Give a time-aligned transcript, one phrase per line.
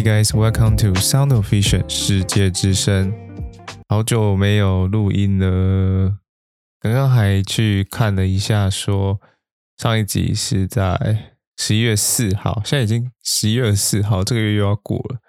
[0.00, 3.12] Hey guys, welcome to Sound of Vision 世界之声。
[3.86, 6.16] 好久没有录音了，
[6.80, 9.20] 刚刚还去看了一下说，说
[9.76, 15.20] 上一集是在十一月四号，现在已经十一月四号，这个月又要过了。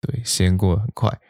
[0.00, 1.20] 对，时间过得很快。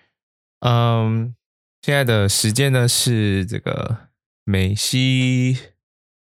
[0.61, 1.35] 嗯，
[1.81, 4.09] 现在的时间呢是这个
[4.45, 5.57] 美西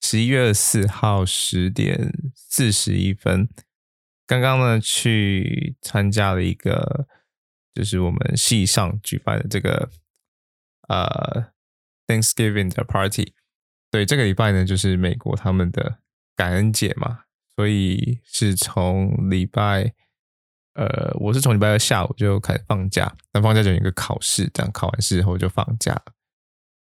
[0.00, 3.48] 十一月四号十点四十一分。
[4.28, 7.09] 刚刚呢，去参加了一个，
[7.73, 9.88] 就是我们系上举办的这个
[10.86, 11.50] 呃
[12.06, 13.33] Thanksgiving 的 party。
[13.91, 16.00] 对，这个礼拜呢，就是美国他们的
[16.36, 17.20] 感恩节嘛，
[17.56, 19.95] 所以是从礼拜
[20.74, 25.98] 呃，我是从礼拜二下午就开始放假，那放假就有一个考试，这样考完试后就放假。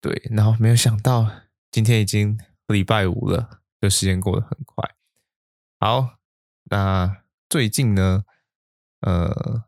[0.01, 1.29] 对，然后没有想到
[1.73, 2.39] 今天已经
[2.69, 4.95] 礼拜五了，就时间过得很快。
[5.81, 6.21] 好，
[6.71, 7.22] 那。
[7.53, 8.25] 最近呢，
[9.03, 9.65] 呃，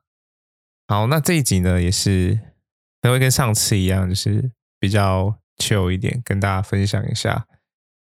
[0.89, 2.35] 好，那这一集呢也是，
[3.03, 7.47] 可能会跟上次一样，就是比较 chill 一点，跟大家分享一下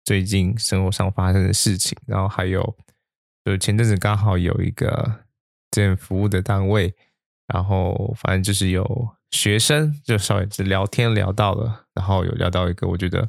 [0.03, 1.97] 最近生活上发生的事情。
[2.05, 2.78] 然后还有，
[3.45, 5.23] 就前阵子刚好有一个
[5.69, 6.94] 这样服务的单位，
[7.47, 13.25] 然后反正就是有学生就稍微是聊天聊到了，然后有聊到一个我觉得，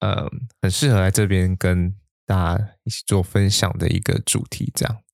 [0.00, 0.28] 嗯，
[0.60, 1.94] 很适合来这边跟
[2.26, 5.05] 大家一起做分享的一个主题，这样。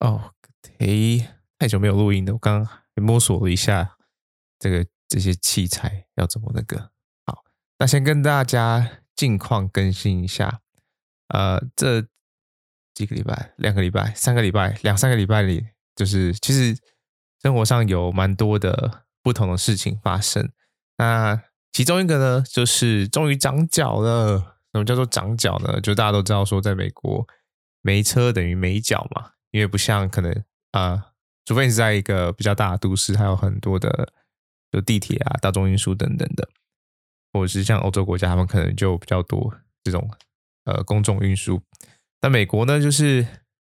[0.00, 0.34] 好哦，
[0.78, 3.96] 诶，太久没有录音了，我刚刚摸索了一下
[4.58, 6.90] 这个这些器材要怎么那个。
[7.26, 7.44] 好，
[7.78, 10.60] 那先跟大家近况更新一下。
[11.28, 12.02] 呃，这
[12.94, 16.76] 几个礼拜、两个礼拜、三个礼拜、两三个礼拜里，就是其实
[17.42, 20.50] 生活上有蛮多的不同的事情发生。
[20.96, 24.56] 那其中一个呢，就是终于长脚了。
[24.72, 25.80] 什么叫做长脚呢？
[25.80, 27.26] 就大家都知道说，在美国。
[27.80, 31.12] 没车等于没脚嘛，因为不像可能啊、
[31.44, 34.12] 除非你是在一个比较大的都市，还有很多的
[34.70, 36.48] 就地铁啊、大众运输等等的，
[37.32, 40.10] 或者是像欧洲国家，他们可能就比较多这种
[40.64, 41.60] 呃公众运输。
[42.20, 43.26] 但美国呢，就是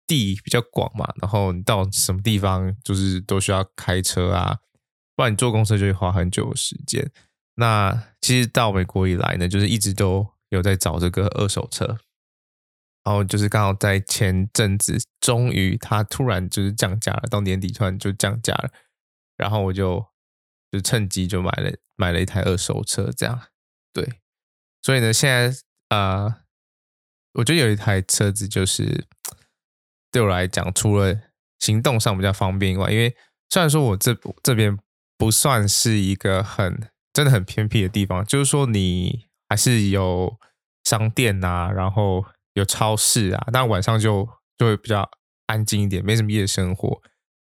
[0.06, 4.58] 地比较广嘛，然后你到什么地方就是都需要开车啊，
[5.16, 7.10] 不然你坐公车就会花很久时间。
[7.56, 11.98] 那其实到美国以来呢，就是一直都有在找这个二手车。
[13.04, 18.70] 然后就是刚好在前阵子，终于它突然就是降价了，到年底突然就降价了，
[19.36, 20.02] 然后我就
[20.72, 23.38] 就趁机就买了买了一台二手车，这样
[23.92, 24.08] 对。
[24.80, 25.54] 所以呢，现在
[25.90, 26.44] 啊、
[27.34, 29.06] 我觉得有一台车子就是
[30.10, 31.14] 对我来讲，除了
[31.58, 33.14] 行动上比较方便以外，因为
[33.50, 34.78] 虽然说我这这边
[35.18, 40.38] 不算是一个很真的很偏僻的地方，就是说你还是有
[40.84, 42.24] 商店呐、啊，然后。
[42.54, 45.08] 有超市啊，但晚上就就会比较
[45.46, 47.00] 安静一点，没什么夜生活。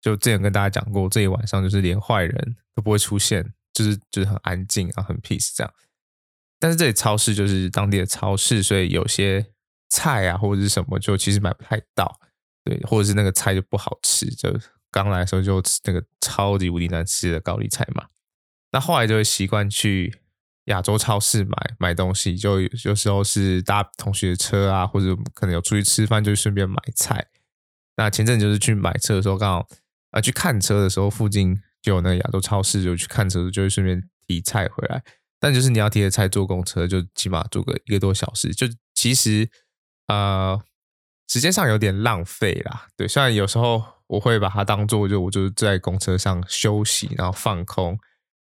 [0.00, 5.72] 就之前跟大家讲过，这一晚上就是连坏人都不会出现，就是就是很安静啊，很 peace 这样。
[6.60, 9.46] 但是这里超市就是当地的超市，所以有些
[9.88, 12.20] 菜啊或者是什么，就其实买不太到，
[12.64, 14.56] 对，或者是那个菜就不好吃，就
[14.90, 18.06] 刚来的时候就吃那个超级无敌难吃的高丽菜嘛。
[18.72, 20.22] 那后来就会习惯去。
[20.68, 27.26] 亚洲超市买买东西，就有时候是搭同学的车啊，或者可能有出去吃饭，就顺便买菜。
[27.96, 29.66] 那前阵就是去买车的时候，刚好
[30.10, 35.02] 啊去看车的时候，附近就有那个亚洲超市，就去看车，就会顺便提菜回来。
[35.40, 39.48] 但就是你要提的菜坐公车，就起码坐个一个多小时，就其实
[40.08, 40.60] 呃
[41.28, 42.88] 时间上有点浪费啦。
[42.96, 47.98] 对，虽然有时候我会把它当做就我就是在公车上休息，然后放空，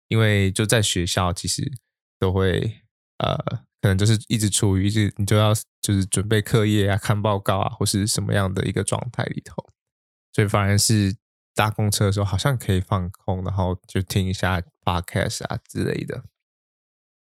[0.08, 1.72] 因为就在学校其实。
[2.20, 2.82] 都会
[3.18, 3.38] 呃，
[3.82, 9.56] 可能就是一直处于一直你就要就是准备课业啊、看报告啊，或是什么样的一个状态里头，
[10.34, 11.16] 所以反而是
[11.54, 16.24] 搭公车的时候好像可以放空，然后就听一下 podcast 啊之类的。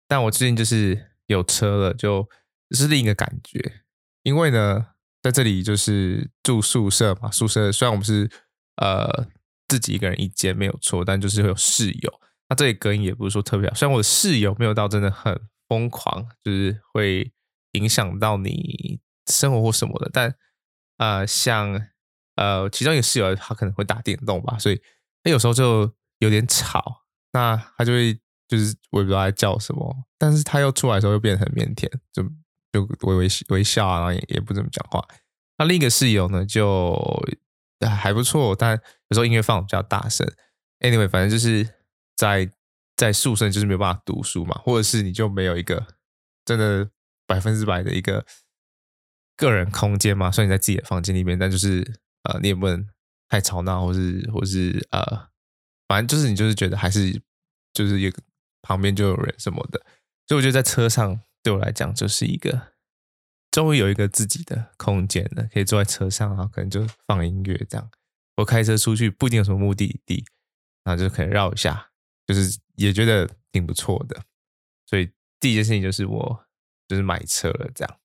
[0.08, 2.28] 但我最近就是有车了，就，
[2.70, 3.82] 就是另一个感觉，
[4.22, 4.88] 因为呢，
[5.22, 8.30] 在这里就是住宿舍嘛，宿舍虽然我们是
[8.76, 9.28] 呃
[9.68, 12.20] 自己一个人一间没有错，但就是会有室友。
[12.48, 17.32] 那这里隔音也不是说特别好，虽然我的室友没有到真的很疯狂，就是会
[17.72, 19.00] 影响到你
[19.30, 20.34] 生活或什么的，但
[20.98, 21.88] 呃，像
[22.36, 24.80] 呃，其中一个室友他可能会打电动吧，所以
[25.22, 28.14] 他有时候就有点吵，那他就会
[28.46, 32.22] 就是我也不知道他叫什么，但是他又出来的时候又变得很腼腆，就
[32.72, 35.02] 就微微微笑啊，然后也也不怎么讲话。
[35.56, 36.94] 那另一个室友呢，就
[37.80, 38.72] 还不错，但
[39.08, 40.30] 有时候音乐放比较大声。
[40.80, 41.66] Anyway，反正就是。
[42.16, 42.50] 在
[42.96, 45.86] 在宿舍就是没有办法读书嘛，或者是你就没有一个
[46.44, 46.88] 真的
[47.26, 48.24] 百分之百的一个
[49.36, 50.30] 个人空间嘛。
[50.30, 52.88] 虽然你在自己的房间里面，但就是呃，你也不能
[53.28, 55.28] 太吵闹，或是或是呃，
[55.88, 57.20] 反正就是你就是觉得还是
[57.72, 58.12] 就是有
[58.62, 59.80] 旁边就有人什么的，
[60.26, 62.74] 所以我觉得在车上对我来讲就是一个
[63.50, 67.90] 终于有一个自己的空间了，可以坐在车上，然后可能就放音乐这样。
[68.36, 70.24] 我开车出去不一定有什么目的地，
[70.84, 71.90] 然后就可以绕一下，
[72.26, 74.22] 就是也觉得挺不错的。
[74.86, 75.10] 所以
[75.40, 76.46] 第一件事情就是我
[76.86, 78.00] 就是买车了这样，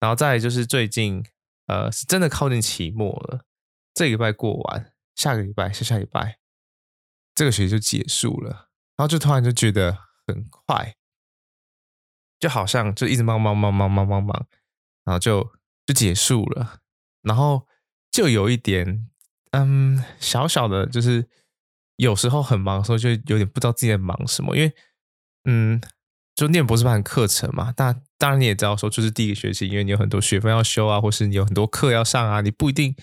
[0.00, 1.24] 然后再就是最近
[1.66, 3.44] 呃是真的靠近期末了。
[3.92, 6.38] 这个礼拜过完，下个礼拜、下下礼拜，
[7.34, 8.70] 这个学期就结束了。
[8.96, 9.96] 然后就突然就觉得
[10.26, 10.96] 很快，
[12.40, 14.46] 就好像就一直忙忙忙忙忙忙忙，
[15.04, 15.52] 然后就
[15.86, 16.80] 就结束了。
[17.22, 17.66] 然后
[18.10, 19.08] 就有一点，
[19.52, 21.28] 嗯，小小的，就是
[21.96, 24.56] 有时候很忙的时候，就有点不知道自己在忙什么。
[24.56, 24.72] 因为，
[25.44, 25.80] 嗯，
[26.34, 32.94] 就念博士班课程嘛，但当然你也知道，说就是第一个学期，因为你有很多学分要修啊，或是你有很多课要上啊，你不一定。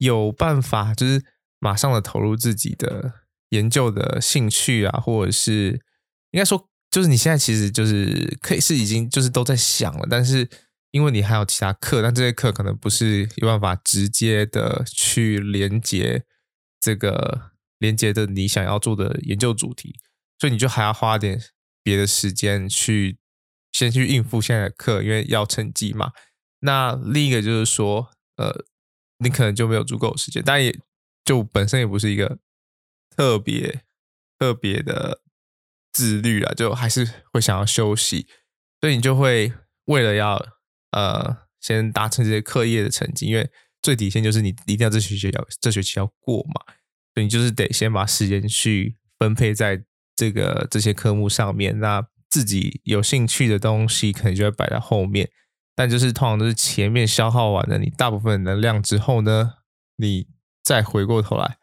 [0.00, 1.24] 有办法，就是
[1.58, 3.14] 马上的投入自己的
[3.48, 5.70] 研究的兴趣啊，或者是
[6.30, 10.48] 应该说，就是你现在其实就是可以是已经就是都在想了，但是
[10.92, 16.22] 因为你还有其他课，但这些课可能不是有办法直接的去连接
[16.80, 19.98] 这个连接着你想要做的研究主题，
[20.38, 21.40] 所以你就还要花点
[21.82, 23.18] 别的时间去
[23.72, 26.12] 先去应付现在的课，因为要成绩嘛。
[26.60, 28.64] 那另一个就是说，呃。
[29.20, 30.78] 你可能就没有足够的时间，但也
[31.24, 32.38] 就本身也不是一个
[33.10, 33.82] 特别
[34.38, 35.22] 特别的
[35.92, 38.28] 自律啊，就还是会想要休息，
[38.80, 39.52] 所以你就会
[39.86, 40.36] 为了要
[40.92, 43.50] 呃先达成这些课业的成绩，因为
[43.82, 46.74] 最底线就是你一定要这学期要这学期要过嘛，
[47.18, 49.82] 所以你就是得先把时间去分配在
[50.14, 55.28] 这个这些科目上面，那自己有兴趣的东西可能就会摆在后面。
[55.74, 59.54] 但就是通常都是前面消耗完了你大部分能量之后呢，
[59.96, 60.28] 你
[60.62, 61.56] 再回过头来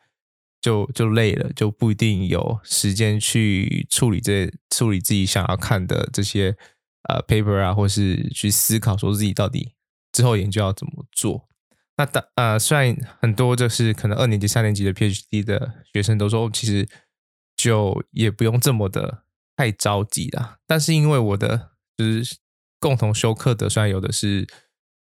[0.61, 6.57] 就就累了，就不一定有时间去处理这处理自己想要看的这些
[7.07, 9.71] 呃 paper 啊，或是去思考说自己到底
[10.11, 11.47] 之后研究要怎么做。
[11.97, 16.87] 那当呃虽然很多就是可能二年级、三年级的 PhD 的学生都说，其实
[17.55, 19.23] 就也不用这么的
[19.55, 20.59] 太着急啦。
[20.67, 22.37] 但是因为我的就是。
[22.77, 24.45] 共同修课的，虽然有的是，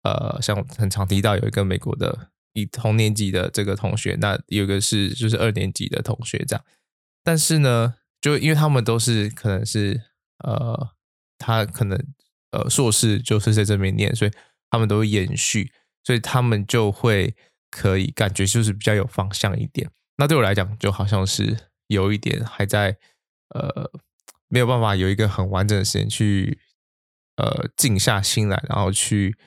[0.04, 6.66] 呃，像很常提到有一个美国的一同年级的这个同学，那有一个是就是二年级的同学这样，
[7.24, 10.02] 但是呢，就因为他们都是可能是
[10.44, 10.90] 呃，
[11.38, 11.98] 他可能
[12.52, 14.32] 呃硕士就是在这边念，所以
[14.70, 15.72] 他们都会延续，
[16.10, 17.36] 所以他们就会
[17.70, 19.88] 可以感觉就是比较有方向一点。
[20.18, 22.98] 那对我来讲，就好像是有一点还在
[23.50, 23.92] 呃
[24.48, 26.60] 没有办法有一个很完整的时间去。
[27.42, 29.38] 呃，静下心来，然后去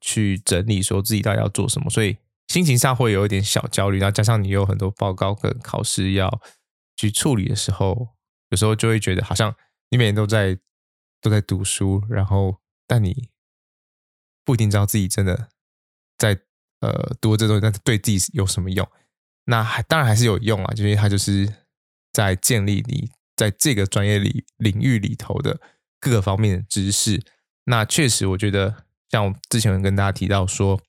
[0.00, 2.16] 去整理，说自己到底要做什么，所以
[2.46, 3.98] 心情上会有一点小焦虑。
[3.98, 6.40] 然后加上你有很多报告跟考试要
[6.94, 8.10] 去处理的时候，
[8.50, 9.52] 有时候就会觉得好像
[9.90, 10.56] 你每天都在
[11.20, 13.28] 都在读书，然后但你
[14.44, 15.48] 不一定知道自己真的
[16.18, 16.38] 在
[16.80, 18.88] 呃读这东西，但是对自己有什么用？
[19.44, 21.52] 那还当然还是有用啊，就因为它就是
[22.12, 25.60] 在建立你在这个专业里领域里头的。
[25.98, 27.20] 各个方面的知识，
[27.64, 30.80] 那确实，我觉得像我之前跟大家提到说，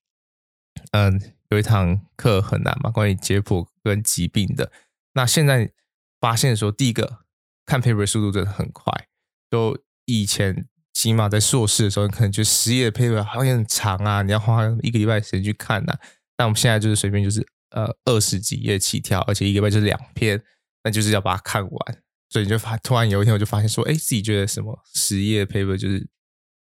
[0.92, 4.70] 嗯，有一堂课很难嘛，关于解剖跟疾病的。
[5.14, 5.72] 那现在
[6.20, 7.20] 发现说，第一个
[7.66, 9.08] 看 paper 速度真的很快，
[9.50, 10.68] 就以前
[11.08, 16.00] 起码在硕士的时候，你可能就十页的 paper 好像很长啊，你要花一个礼拜时间去看呐、啊。
[16.36, 20.42] 但我们现在就是随便就是呃二十几页起跳，而且一个礼拜就两篇，
[20.84, 21.98] 那就是要把它看完。
[22.30, 26.08] 所以你就发，突然有一天我就发现说，哎，自己觉得什么十页 paper 就是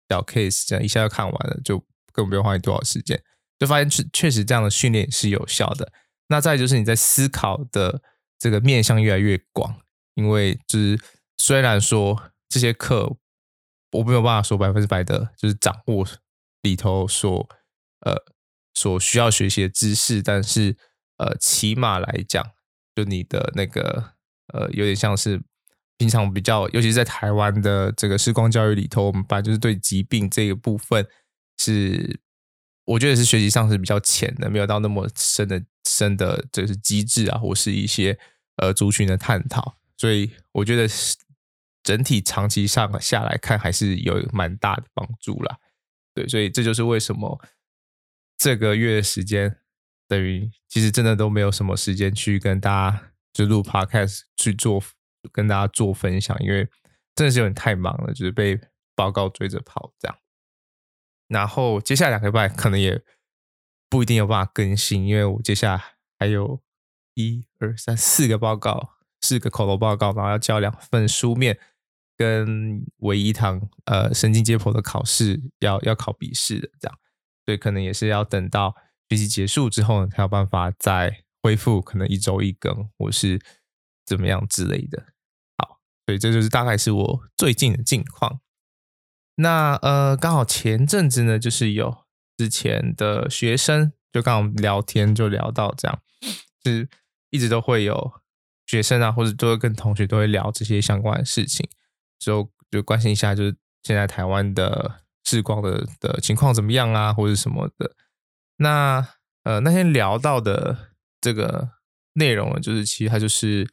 [0.09, 1.77] 小 case，这样一下就看完了，就
[2.13, 3.21] 根本不用花你多少时间，
[3.59, 5.91] 就发现确确实这样的训练是有效的。
[6.29, 8.01] 那再就是你在思考的
[8.39, 9.75] 这个面向越来越广，
[10.15, 10.99] 因为就是
[11.37, 13.17] 虽然说这些课
[13.97, 16.07] 我没有办法说百分之百的，就是掌握
[16.61, 17.49] 里头所
[18.01, 18.15] 呃
[18.73, 20.77] 所需要学习的知识，但是
[21.17, 22.51] 呃起码来讲，
[22.95, 24.13] 就你的那个
[24.53, 25.41] 呃有点像是。
[25.99, 31.03] 平常比较，尤其是在台湾的这个视光教育里头，我们班就是对疾病这个部分
[31.57, 32.19] 是，
[32.85, 38.15] 我觉得是学习上是比较浅的，没有到那么深的深的，就是机制啊，或是一些
[38.57, 39.75] 呃族群的探讨。
[39.97, 40.87] 所以我觉得
[41.87, 45.57] 整体长期上下来看，还是有蛮大的帮助啦。
[46.13, 47.41] 对，所以这就是为什么
[48.37, 49.57] 这个月的时间
[50.05, 54.83] 等于其实真的都没有什么时间去跟大家就录 podcast 去做。
[55.33, 56.65] 跟大家做分享，因为
[57.13, 58.57] 真的是有点太忙了，就是被
[58.95, 60.17] 报告追着跑这样。
[61.27, 63.03] 然后接下来两个礼拜可能也
[63.89, 65.83] 不一定有办法更新，因为我接下来
[66.17, 66.61] 还有
[67.15, 71.59] 一二三四个报告，四个口头报告，然后要交两份书面，
[72.17, 76.97] 跟唯一一堂呃神经解剖的考试要要考笔试的这样，
[77.45, 78.75] 所以可能也是要等到
[79.07, 83.39] 学习结束之后呢，才有办法再恢复，可能一周一更或是
[84.05, 85.05] 怎么样之类的。
[85.57, 88.41] 好，所以这就是大概是我最近的近况。
[89.35, 92.05] 那呃，刚好前阵子呢，就是有
[92.35, 96.01] 之前的学生，就刚好聊天就聊到这样，
[96.63, 96.89] 是
[97.29, 98.13] 一直都会有
[98.65, 101.69] 学生啊，或者都会跟同学都会聊这些相关的事情，
[102.19, 107.95] 就就关心一下，就是现在台湾的视光的的情况怎么样啊，或者什么的。
[108.57, 109.07] 那
[109.43, 110.89] 呃，那天聊到的
[111.21, 111.71] 这个
[112.13, 113.67] 内容，就是其实它就是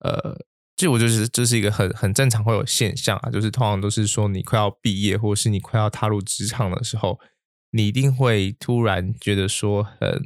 [0.00, 0.44] 呃。
[0.76, 7.20] 就我就是这是一个很很正常会有现象啊，就是通常都是说你快要毕业，或者是你快要踏入职场的时候，
[7.70, 10.20] 你一定会突然觉得说很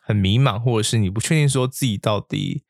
[0.00, 2.62] 很迷茫，或者是你不确定说自己到底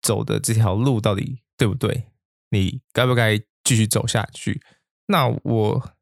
[0.00, 2.04] 走的这条路到底对不对，
[2.52, 4.62] 你该不该继续走下去？
[5.06, 5.92] 那我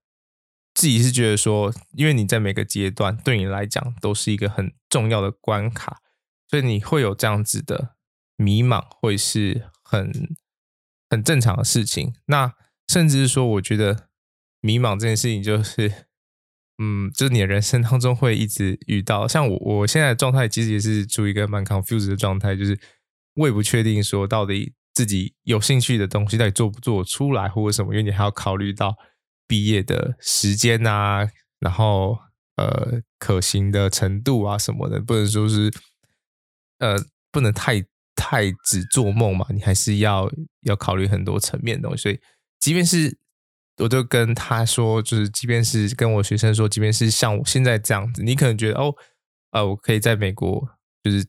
[0.75, 6.02] 自己是觉得说，因为你在每个阶段对你来讲都是一个很重要的关卡，
[6.49, 7.97] 所以你会有这样子的。
[8.42, 10.35] 迷茫会是很
[11.11, 12.14] 很正常的事情。
[12.25, 12.54] 那
[12.88, 14.09] 甚至是说，我觉得
[14.62, 16.07] 迷茫这件事情，就是
[16.78, 19.28] 嗯，就是你的人生当中会一直遇到。
[19.28, 22.80] 像我，我现在的状态其实也是处于一个蛮 confused 的状态，就是
[23.35, 28.95] 我也不确定说到底自己有兴趣的东西到底做不做出来，或者什么，因为你还要考虑到
[29.47, 31.26] 毕业的时间啊，
[31.59, 32.19] 然后
[32.57, 35.73] 呃可行的程度啊什么的，不能说是
[36.78, 36.97] 呃
[37.33, 37.83] 不能太。
[38.16, 40.30] 太只做梦嘛，你还是要
[40.64, 42.02] 要考虑很多层面的东西。
[42.02, 42.21] 所以，
[42.59, 43.16] 即便是
[43.78, 48.95] 我就跟他说，就是即便是跟我学生说，即便是像我现在这样子，你可能觉得哦，
[49.52, 50.69] 呃，我可以在美国，
[51.02, 51.25] 就是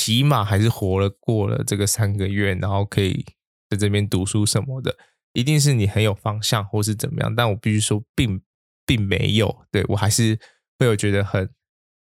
[0.00, 3.24] 起码还是活了过了这个三个月，然后可以
[3.68, 4.96] 在这边读书什么的，
[5.32, 7.34] 一定是你很有方向或是怎么样。
[7.34, 8.40] 但我必须说并，
[8.86, 10.38] 并没有，对，我还是
[10.78, 11.50] 会有觉得很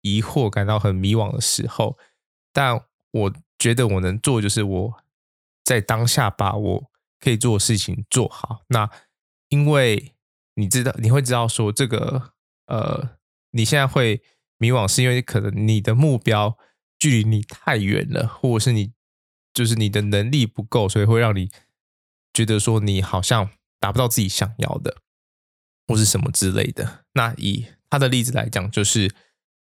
[0.01, 1.98] 疑惑、感到很迷惘的时候，
[2.53, 3.34] 但我。
[3.62, 5.03] 觉得我能做，就是我
[5.65, 8.63] 在当下把我可以做的事情做好。
[8.70, 8.89] 那
[9.50, 10.15] 因为
[10.53, 12.32] 你知道，你会知道说这个
[12.68, 13.18] 呃，
[13.51, 14.22] 你现在会
[14.60, 16.58] 迷惘，是因为可能你的目标
[17.00, 18.91] 距离你太远了，或者是你
[19.53, 21.50] 就是你的能力不够，所以会让你
[22.34, 24.98] 觉得说你好像达不到自己想要的，
[25.88, 27.06] 或是什么之类的。
[27.13, 29.10] 那以他的例子来讲，就是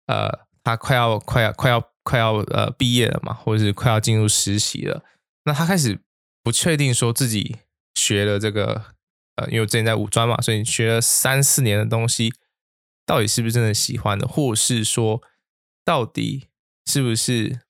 [0.06, 1.92] 呃，他快要快要快要。
[2.06, 5.04] 快要呃毕业了嘛，或者是快要进入实习了，
[5.44, 5.98] 那他开始
[6.40, 7.56] 不确定说自己
[7.96, 8.80] 学了这个
[9.34, 12.32] 呃，因为我之前在五专嘛，所以学了三四年的东西，
[13.04, 15.20] 到底是不是真的喜欢的，或是说
[15.84, 16.46] 到底
[16.86, 17.60] 是不是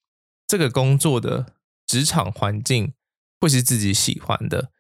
[0.47, 1.55] 这个工作的
[1.87, 2.95] 职场环境
[3.41, 4.71] 会是自己喜欢的，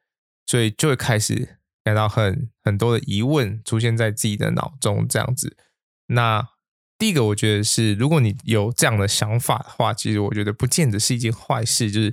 [0.47, 5.57] 所以就会开始感到很很多的疑问出现在自己的脑中，这样子，
[6.07, 6.49] 那。
[6.99, 11.91] 第一个，我觉得是，如果你有这样的想法的话，其实我觉得不见得是一件坏事。
[11.91, 12.11] 就是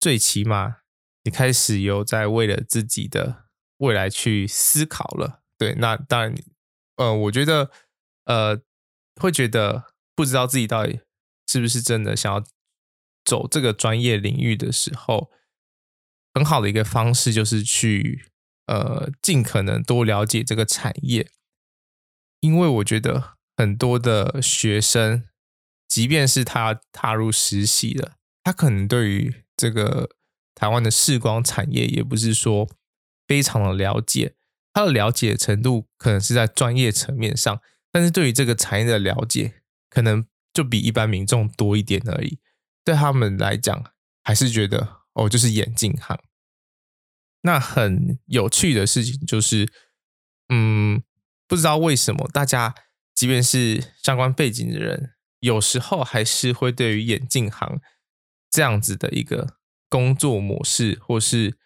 [0.00, 0.78] 最起码
[1.22, 3.44] 你开始有在为了自己的
[3.76, 5.44] 未来去思考了。
[5.56, 6.34] 对，那当然，
[6.96, 7.70] 呃，我觉得，
[8.24, 8.60] 呃，
[9.20, 10.98] 会觉得不知道自己到底
[11.46, 12.44] 是不是真的想要
[13.24, 15.30] 走这个专业领域的时候，
[16.34, 18.26] 很好的一个方式就是去，
[18.66, 21.30] 呃，尽可能多了解这个产业，
[22.40, 23.34] 因为我觉得。
[23.54, 25.28] 很多的学生，
[25.86, 30.08] 即便是他踏入实习了，他可能对于这个
[30.54, 32.68] 台湾的视光产业也不是说
[33.28, 34.34] 非常的了解。
[34.72, 37.60] 他的了解程度可能是在专业层面上，
[37.92, 42.40] 但是对于这个产业的了解，可能就比一般民众多一点而已。
[42.84, 43.92] 对他们来讲，
[44.22, 46.18] 还是觉得哦，就是眼镜行。
[47.42, 49.72] 那很有趣的事情就是，
[50.48, 51.02] 嗯，
[51.46, 52.74] 不知道为什么大家。
[53.14, 57.78] 即便是相关背景的人，有时候还是会对于眼镜行
[58.50, 61.58] 这样子的一个工作模式，或是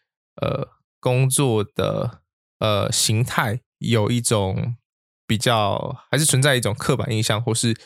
[0.42, 2.22] 呃工作的
[2.58, 4.76] 呃形态，有一种
[5.24, 7.78] 比较，还是存在一种刻板印象，或是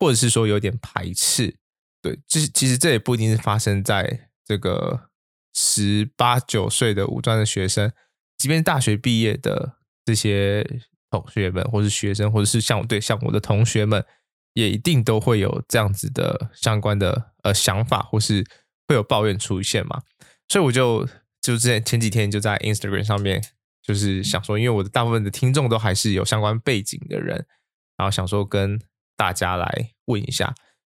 [0.00, 1.54] 或者是说有点排斥。
[2.02, 5.10] 对，其实其实这也不一定是发生在这个
[5.54, 7.92] 十八九岁的五专的学生，
[8.36, 10.66] 即便大学毕业的这些。
[11.12, 14.04] 同学们，或是学生，或者是像我对像我的同学们，
[14.52, 18.46] 也一定都会有这样子的相关的呃想法，或是
[18.86, 20.00] 会有抱怨出现嘛。
[20.46, 21.04] 所以我就
[21.42, 23.42] 就之前前几天就在 Instagram 上面，
[23.82, 27.44] 就是想说，因为我的大部分的听众都还是有相关背景的人，
[27.96, 28.80] 然后想说跟
[29.20, 30.54] 大家来问一下，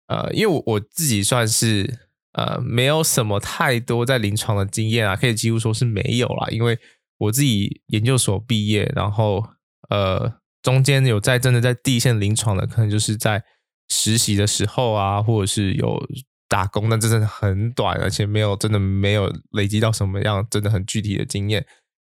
[0.09, 2.00] 呃，因为我我自己算是
[2.33, 6.49] 呃没有什么太多在临床的经验啊，可以几乎说是没有啦。
[6.50, 6.79] 因为
[7.17, 9.43] 我自己研究所毕业，然后
[9.89, 13.43] 呃中间有在真的在第一线临床的，可能就是在
[13.89, 15.99] 实习的时候啊，或者是有
[16.47, 21.67] 打工，但真的很短，而且没有真的没有累积到什么样真的很具体的经验。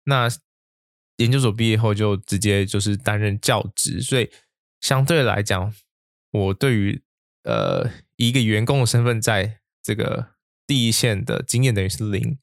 [0.03, 0.29] 那
[1.17, 4.29] 研究所毕业后就直接就是担任教职，所以
[4.81, 5.73] 相对来讲，
[6.35, 7.01] 我对于
[7.43, 10.29] 呃一个员工的身份在这个
[10.67, 12.37] 第一线的经验等于是零。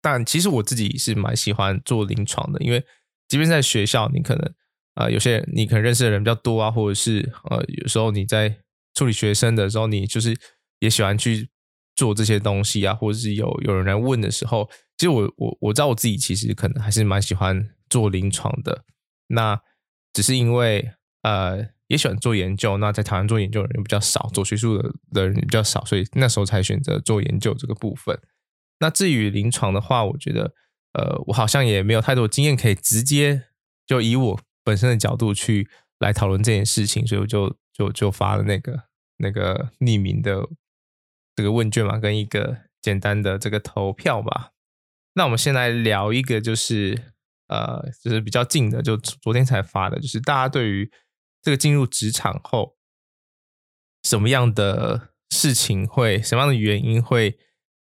[0.00, 2.84] 但其实我自己是蛮喜欢做临床的，因为
[3.26, 4.54] 即便在学校，你可能
[4.94, 8.56] 啊、有些你可能认识的人比较多啊，或者是呃有时候你在
[8.94, 10.36] 处理学生的时候，你就是
[10.78, 11.50] 也喜欢去
[11.94, 14.70] 做这些东西啊，或者是有有人来问的时候。
[14.96, 18.84] 其实我我我知道我自己其实可能还是蛮喜欢做临床的，
[19.26, 19.60] 那
[20.14, 28.18] 只是因为呃也喜欢做研究，那在台湾做研究的人比较少，做学术的的人比较少，所以那时候才选择做研究这个部分。
[28.80, 30.52] 那至于临床的话，我觉得
[30.92, 33.44] 呃我好像也没有太多经验可以直接
[33.86, 38.82] 就以我本身的角度去来讨论这件事情，所以我就就就发了那个
[39.18, 40.46] 那个匿名的
[41.34, 44.50] 这个问卷嘛，跟一个简单的这个投票吧。
[45.14, 47.14] 那我们先来聊一个，就是
[47.48, 50.90] 呃，就是比较近的，就昨天才发的，就是大家对于
[51.46, 52.74] 这个进入职场后，
[54.02, 57.38] 什么样的事情会，什么样的原因会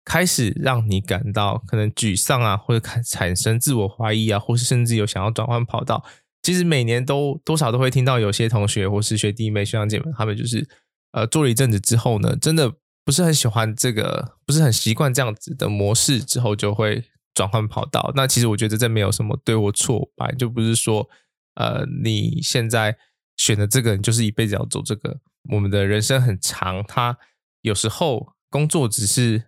[0.02, 6.02] 开始让你感到可能沮丧啊，或者产生自我怀疑啊，或是甚至有想要转换跑道。
[6.40, 10.66] 其实每年都多少都会听到有些同学或是学弟妹、学长姐们，他们就是
[11.12, 12.72] 呃做了一阵子之后呢，真的
[13.04, 17.04] 不是很喜欢这个，不是很习惯这样子的模式，之后就会。
[17.32, 21.08] 转换跑道，那其实我觉得这没有什么对或错吧，就不是说，
[21.54, 22.98] 呃，你现在
[23.40, 25.18] 选的这个，人就是一辈子要走这个。
[25.50, 27.16] 我们的人生很长，它
[27.62, 29.42] 有时候工作只是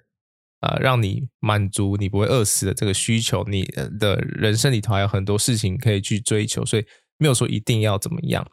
[0.61, 3.64] 呃让你满足你不会饿死的这个需求，你
[4.00, 6.87] 的人生里头还有很多事情可以去追求，所以
[7.18, 8.50] 没有说一定要怎么样。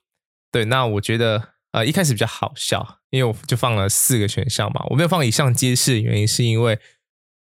[0.51, 6.77] 对，那我觉得呃一开始比较好笑，因为我就放了四个选项嘛，我没有放以上皆是的原因是因为。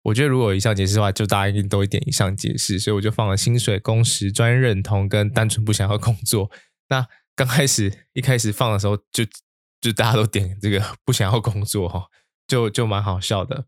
[0.05, 6.51] 我觉得如果以上解释的话，就大家一定都会点以上解释，所以我就放了薪水、工时、专业认同跟单纯不想要工作。
[6.89, 9.25] 那刚开始一开始放的时候就，
[9.81, 12.07] 就大家都点这个不想要工作哈，
[12.47, 13.65] 就就蛮好笑的。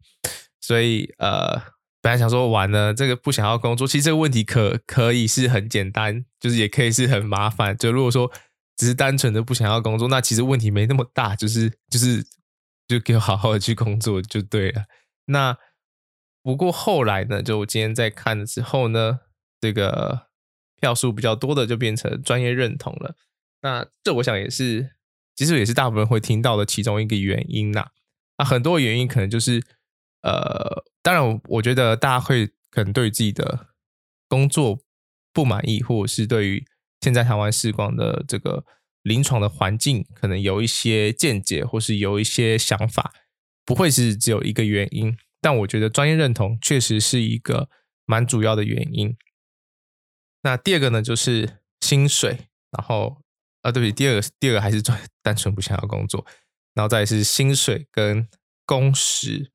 [0.60, 1.60] 所以呃，
[2.00, 7.76] 本来想说完了这个不想要工作，其实这个问题可可以是很简单，就是也可以是很麻烦。
[7.76, 8.30] 就如果说
[8.76, 12.24] 只是单纯的不想要工作，那其实问题没那么大，就是就是
[12.88, 14.84] 就给我好好的去工作就对了。
[15.26, 15.56] 那
[16.42, 19.20] 不过后来呢，就我今天在看的时候呢，
[19.60, 20.26] 这个
[20.80, 23.14] 票数比较多的就变成专业认同了。
[23.64, 24.90] 那这我想也是，
[25.34, 27.88] 其实也是大部分会听到的其中一个原因呐。
[28.36, 29.64] 啊，很多原因可能就是，
[30.20, 33.68] 呃，当然我觉得大家会可能对自己的
[34.28, 34.80] 工作
[35.32, 36.66] 不满意，或者是对于
[37.00, 38.66] 现在台湾视光的这个
[39.00, 43.14] 临床的环境，可能有一些见解，或是有一些想法，
[43.64, 45.16] 不会是只有一个原因。
[45.40, 47.70] 但我觉得专业认同确实是一个
[48.04, 49.16] 蛮主要的原因。
[50.42, 53.22] 那第二个呢，就是薪水，然后
[53.64, 56.24] 啊，对不起，第二个第二个还是专单纯不想要工作，
[56.74, 58.28] 然后再是薪水跟
[58.64, 59.50] 工时。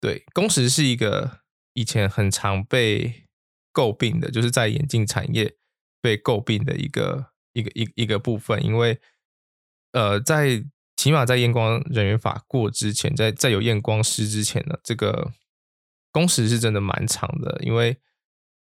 [0.00, 1.40] 对，工时是一个
[1.72, 3.26] 以前很常被
[3.72, 5.56] 诟病的，就是在眼镜产业
[6.02, 9.00] 被诟病的一个一个一一个部分，因为
[9.92, 10.66] 呃在。
[10.98, 15.30] 起码在验光人员法过之前，在在有验光师之前呢，这个
[16.10, 18.00] 工时是真的蛮长的，因为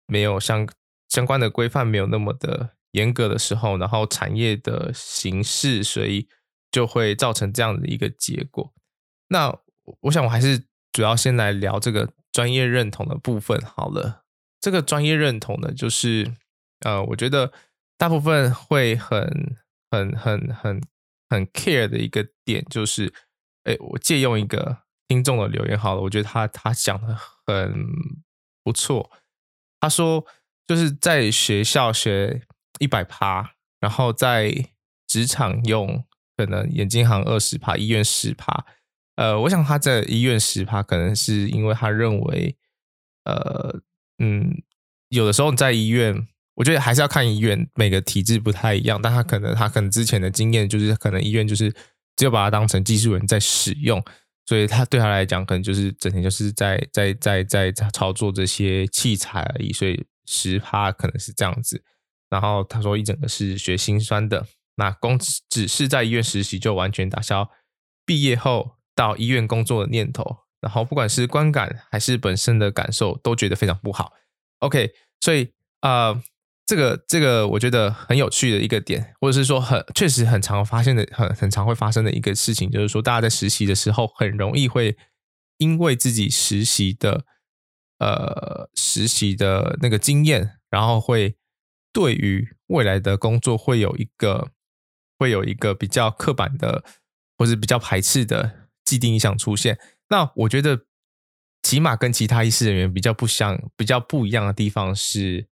[0.08, 0.68] 没有相
[1.10, 6.28] 相关的规范没有那么的严格的时候，然后产业的形式，所以
[6.72, 8.74] 就会造成这样的一个结果。
[9.30, 9.58] 那
[10.02, 14.24] 我想我还是主要先来聊这个专业认同的部分好了。
[14.60, 16.34] 这个专业认同呢，就是
[16.82, 17.52] 呃，我觉得
[17.98, 19.56] 大部分会很
[19.90, 20.82] 很很很。
[21.30, 23.14] 很 care 的一个点就是，
[23.66, 27.14] 哎，我借用一个听众的留言好了，我觉得他他讲的
[27.46, 27.86] 很
[28.64, 29.12] 不错。
[29.82, 30.26] 他说
[30.66, 32.47] 就是在学校学
[32.80, 34.54] 一百趴，然后在
[35.08, 36.04] 职场用
[36.36, 38.66] 可能眼镜行二十趴，医院十趴。
[39.16, 42.56] 呃，我想他在医院十趴，可能是因为他认为，
[43.26, 43.82] 呃，
[44.20, 44.62] 嗯，
[45.10, 46.28] 有的时候你在医院。
[46.58, 51.72] 我觉得还是要看医院，每个体质不太一样，但他可能他可能之前的经验就是，可能医院就是
[52.16, 54.04] 只有把他当成技术人在使用，
[54.48, 61.84] 所以他对他来讲，可能就是整天就是在在在在操作这些器材而已，所以十趴可能是这样子。
[62.30, 67.50] 然后他说一整个是学心酸的，那工只是在医院实习就完全打消
[68.06, 74.14] 毕业后到医院工作的念头，然后不管是观感还是本身的感受，都觉得非常不好。
[74.60, 76.10] OK，所以啊。
[76.10, 76.24] 呃
[76.70, 84.98] 这个这个我觉得很有趣的一个点，或者是说很确实很常发现的很很常会发生的一个事情，就是说大家在实习的时候很容易会
[85.60, 87.24] 因为自己实习的
[88.00, 91.38] 呃实习的那个经验，然后会
[91.98, 94.52] 对于未来的工作会有一个
[95.18, 96.84] 会有一个比较刻板的
[97.40, 99.80] 或者比较排斥的既定印象出现。
[100.10, 100.86] 那我觉得
[101.64, 105.48] 起码跟其他医师人员比较不相比较不一样的地方是。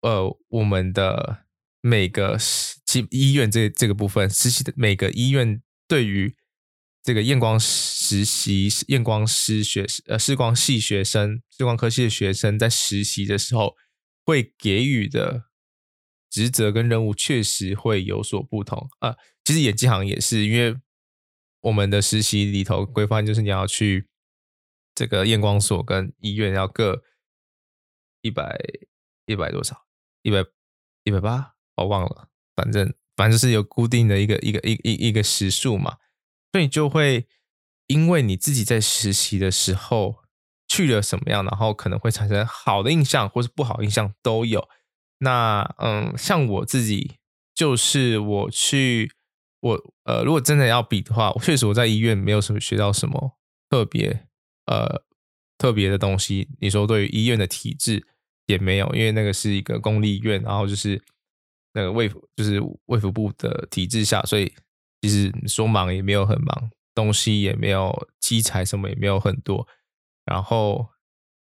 [0.00, 1.44] 呃，我们的
[1.80, 2.36] 每个
[2.86, 6.36] 其医院这这个部分实习的每个医院，对于
[7.02, 13.74] 这个验光实习验光师学呃视光系学生视光科系的学生在实习的时候，
[14.28, 15.48] 会给予的
[16.28, 20.78] 职责跟任务确实会有所不同啊、其实眼镜行也是，因为
[21.62, 24.06] 我们的实习里头规范就是你要去
[24.94, 27.02] 这个验光所跟医院要各
[28.20, 28.60] 一百
[29.24, 29.86] 一百多少。
[30.22, 30.44] 一百
[31.04, 35.96] 一百八，我忘了，反正反正是有固定的一个一个一一一个时数嘛，
[36.52, 37.26] 所以就会
[37.86, 40.24] 因为你自己在实习的时候
[40.86, 44.68] 去了什么样，然后可能会产生好的印象或是不好印象都有。
[45.18, 47.16] 那嗯，像我自己
[47.54, 49.10] 就是我去
[49.60, 53.38] 我呃，如果真的要比的话，确实我在医院没有什么学到什么
[53.68, 54.26] 特别
[54.66, 55.02] 呃
[55.56, 56.48] 特别的东西。
[56.60, 58.06] 你说对于医院的体制？
[58.46, 60.98] 也没有，因为那个是一个公立医院，然后就是
[61.74, 64.50] 那个卫，就是卫福部的体制下，所以
[65.02, 69.68] 其实说忙也没有很忙，东西也没有，器材什么也没有很多，
[70.28, 70.88] 然后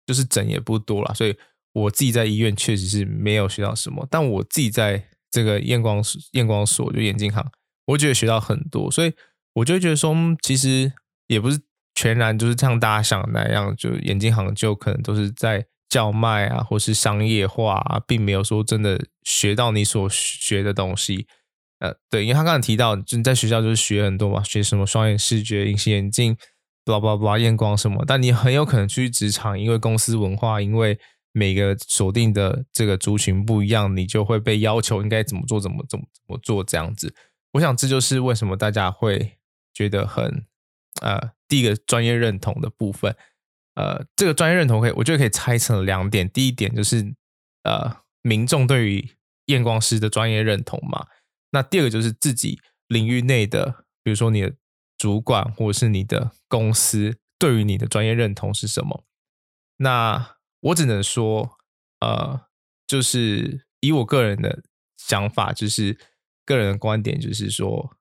[0.06, 1.36] 就是诊也不多啦，所以
[1.74, 7.46] 我自己在医院确实是没有学到什么，但我自己在这个验光验光所就眼镜行，
[7.88, 9.14] 我觉得学到很多，所以
[9.54, 10.94] 我就觉得说，其实
[11.28, 11.60] 也不是
[11.94, 15.66] 全然就是像大家想的那样，就眼镜行就可能都是在。
[15.88, 21.26] 叫卖啊，或是商业化啊，并没有说真的学到你所学的东西。
[21.80, 26.36] 呃，对，因为他刚才提到，就在学校就是学很多嘛，学什么双眼视觉、隐形眼镜
[26.86, 28.06] bla bla bla 验光什么。
[28.06, 30.98] 但你很有可能去职场，因为公司文化，因为
[31.34, 37.14] 每个锁定的这个族群不一样，你就会被要求应该怎么做，怎么怎么怎么做这样子。
[37.54, 39.38] 我想这就是为什么大家会
[39.74, 40.46] 觉得很
[41.02, 43.16] 呃，第一个专业认同的部分。
[43.76, 46.30] 呃，这个专业认同可以，我觉得可以拆成两点。
[46.30, 47.14] 第一点就是，
[47.64, 49.10] 呃，民众对于
[49.48, 51.08] 验光师的专业认同嘛。
[51.52, 54.54] 那第二个就是自己领域内的，比如说你的
[55.06, 59.06] 主管或者是你的公司对于你的专业认同是什么。
[59.78, 61.60] 那我只能说，
[62.00, 62.48] 呃，
[62.88, 64.64] 就是以我个人的
[64.98, 66.00] 想法，就是
[66.44, 67.96] 个人的观点，就是说，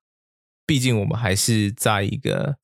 [0.64, 2.56] 毕竟我们还是在一个。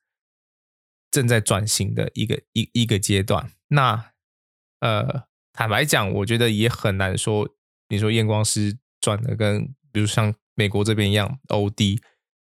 [1.13, 4.13] 正在转型的一个一一个阶段，那
[4.79, 7.49] 呃，坦白讲，我觉得也很难说。
[7.89, 12.01] 你说验光师转的跟，比如像美国这边一样，OD，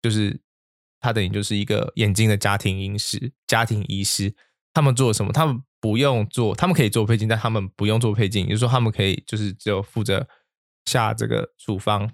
[0.00, 0.40] 就是
[1.06, 4.34] 他等于就是一个眼睛的家庭医师、家庭医师，
[4.74, 5.32] 他们做什么？
[5.32, 10.28] 他们不用做，他们可以做配镜，但他们不用做配镜，也就是说，他们可以就是只有负责
[10.84, 12.10] 下这个处方，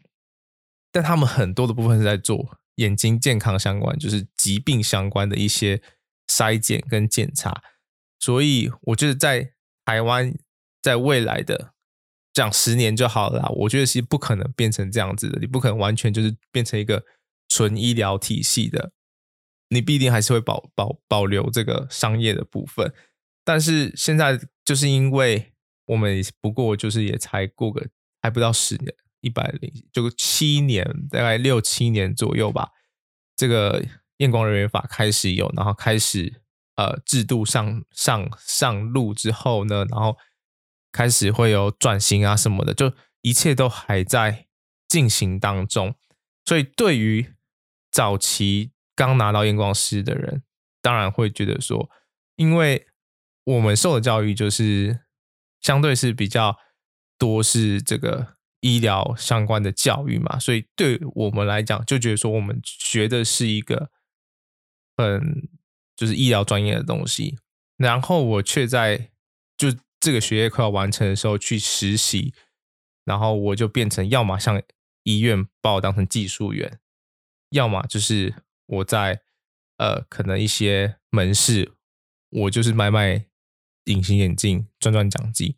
[0.93, 5.83] 但他们很多的部分是在做眼睛健康相关，就是疾病相关的一些。
[6.29, 7.63] 筛检跟检查，
[8.19, 9.53] 所以我觉得在
[9.85, 10.33] 台湾，
[10.81, 11.75] 在未来的
[12.33, 13.47] 讲十年就好了。
[13.51, 17.05] 我觉得是不可能变成这样子的，你不可能完全就是变成一个
[17.53, 18.93] 纯医疗体系的，
[19.69, 22.93] 你必定还是会保保保留这个商业的部分。
[23.45, 25.53] 但是现在就是因为
[25.87, 27.87] 我们不过就是也才过个
[28.21, 32.71] 还不到十年，一百零就七年，大概六七年左右吧，
[33.37, 33.85] 这个。
[34.19, 36.43] 验光人员法开始有，然后开始
[36.77, 40.17] 呃制度上上上路之后呢，然后
[40.93, 44.47] 开始会有转型啊什么的，就一切都还在
[44.87, 45.97] 进行当中。
[46.45, 47.35] 所以对于
[47.93, 50.43] 早期刚拿到验光师的人，
[50.81, 51.89] 当然会觉得说，
[52.35, 52.89] 因为
[53.45, 55.01] 我们受的教育就是
[55.61, 56.59] 相对是比较
[57.19, 63.91] 多是这个医疗相关的教育嘛，所以对我们来讲，就觉得说我们学的是一个。
[64.95, 65.49] 很
[65.97, 67.39] 就是医疗专业的东西，
[67.79, 69.11] 然后我却在
[69.57, 72.35] 就这个学业快要完成的时候去实习，
[73.07, 74.63] 然后我就变成要么像
[75.05, 76.79] 医院把我当成技术员，
[77.53, 78.35] 要么就是
[78.67, 79.21] 我在
[79.79, 81.73] 呃可能一些门市，
[82.31, 83.25] 我就是卖卖
[83.85, 85.55] 隐形眼镜赚赚奖金，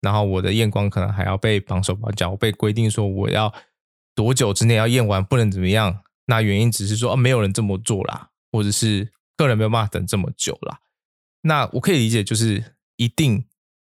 [0.00, 3.54] 然后我的验光可能还要被绑手绑脚，被规定说我要
[4.14, 6.02] 多久之内要验完，不能怎么样。
[6.26, 8.30] 那原因只是说啊，没有人这么做啦。
[8.54, 10.80] 或者是个人没有办法等这么久啦。
[11.40, 13.46] 那我可以理解，就是一定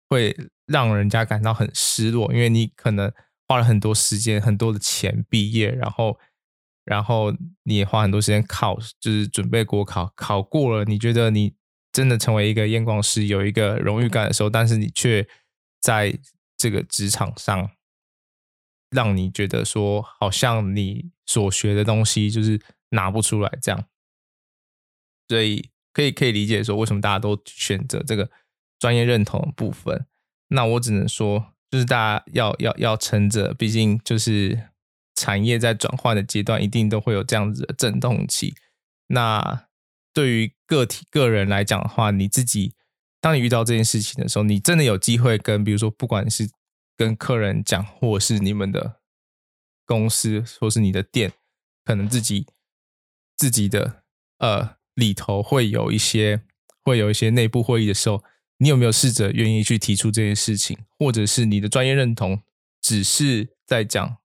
[0.07, 0.33] 会
[0.65, 3.11] 让人家感到很失落，因为你可能
[3.45, 6.17] 花了很多时间、很多的钱毕业，然后，
[6.85, 11.53] 然后你也花很多时间考，就是准备国考，考过了，你觉得你
[11.91, 15.27] 真的成为一个验光师，有一个荣誉感的时候，但是你却
[15.81, 16.17] 在
[16.57, 17.69] 这个职场上，
[18.89, 23.85] 让你觉得说，好像你所学的东西就是拿不出来这样，
[25.27, 25.69] 所以。
[25.95, 28.27] 可以可以理解说，为什么大家都选择这个
[28.79, 30.07] 专业认同的部分。
[30.47, 34.69] 那我只能说，就是大家要要要撑着，毕竟就是
[35.23, 38.55] 产业在转换的阶段，一定都会有这样子的阵痛期。
[39.07, 39.67] 那
[40.11, 42.73] 对于个体个人来讲的话，你自己
[43.21, 46.49] 当你遇到这件事情的时候，你真的有机会跟，比如说，不管是
[46.97, 48.99] 跟客人讲，或是你们的
[49.85, 51.31] 公司，或是你的店，
[51.85, 52.47] 可能自己
[53.37, 54.03] 自己的
[54.39, 54.75] 呃。
[54.95, 56.43] 里头会有一些
[56.83, 58.23] 会有一些内部会议的时候，
[58.59, 62.43] 你有没有试着愿意去提出这件事情，或者是你的专业认同
[62.79, 64.17] 只是在讲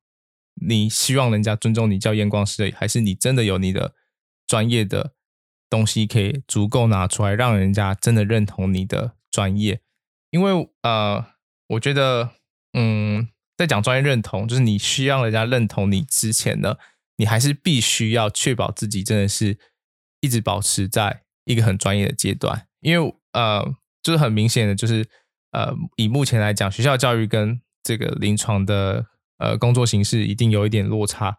[0.60, 3.94] 你希望人家尊重你叫验光师，还是你真的有你的
[4.46, 5.12] 专业的
[5.70, 9.80] 东西可以足够拿出来，让人家真的认同你的专业？
[10.30, 11.24] 因为呃，
[11.68, 12.30] 我觉得
[12.72, 16.76] 嗯，在讲专业认同，就是你需要人家认同你之前呢，
[17.16, 19.58] 你还是必须要确保自己真的是。
[20.20, 23.64] 一直保持在一个很专业的阶段，因为呃，
[24.02, 25.06] 就是很明显的，就是
[25.52, 29.06] 呃，以目前来讲，学校教育跟这个临床的
[29.38, 31.36] 呃工作形式一定有一点落差。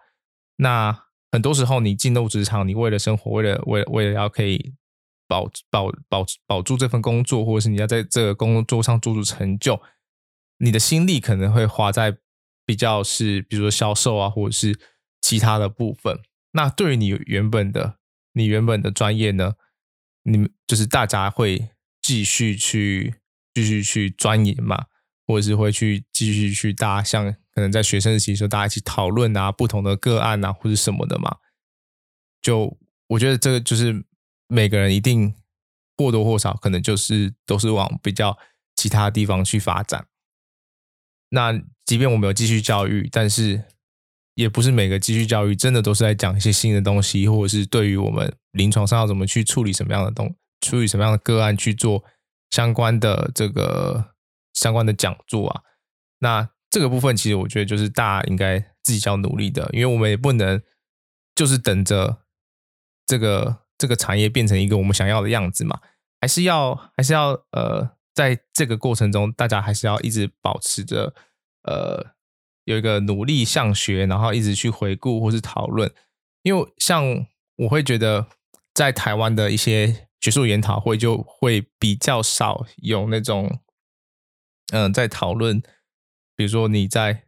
[0.58, 4.74] 那很多时候，你进入职场，你为了生活，为了为了为了要可以
[5.28, 9.82] 保保保保住这份工作，或者是你要在这个工作上做出成就，
[10.58, 12.18] 你的心力可能会花在
[12.66, 14.80] 比较是，比如说销售啊，或者是
[15.22, 16.20] 其他的部分。
[16.54, 18.00] 那对于你原本的。
[18.34, 19.56] 你原本的专业呢？
[20.24, 23.16] 你们就是大家会继续去
[23.56, 24.86] 继续去钻研嘛，
[25.30, 31.38] 或者是会去继续去大像可能在学生时期的时候，大家一起讨论啊，不同的个案啊，或者什么的嘛。
[32.42, 32.76] 就
[33.10, 34.04] 我觉得这个就是
[34.48, 35.32] 每个人一定
[35.98, 38.36] 或多或少可能就是都是往比较
[38.76, 40.08] 其他地方去发展。
[41.30, 41.54] 那
[41.86, 43.66] 即便我们有继续教育，但是。
[44.36, 52.06] 也不是每个继续教育真的都是在讲一些新的东西，或者是对于我们临床上要怎么去处理什么样的东，处理什么样的个案去做
[52.50, 54.14] 相关的这个
[54.62, 55.62] 相关的讲座啊。
[56.20, 60.62] 那这个部分其实我觉得就是大家应该自己要努力的，因为我们也不能
[61.34, 62.20] 就是等着
[63.06, 65.80] 这个这个产业变成一个我们想要的样子嘛，
[66.22, 71.14] 还是要还是要呃，在这个过程中，大家还是要一直保持着
[71.64, 72.16] 呃。
[72.66, 75.92] 有一个努力向学，然后一直去回顾或是讨论，
[76.44, 78.28] 因为像我会觉得，
[78.76, 83.60] 在台湾的一些学术研讨会就会比较少有那种，
[84.72, 85.62] 嗯、在讨论，
[86.36, 87.24] 比如说你在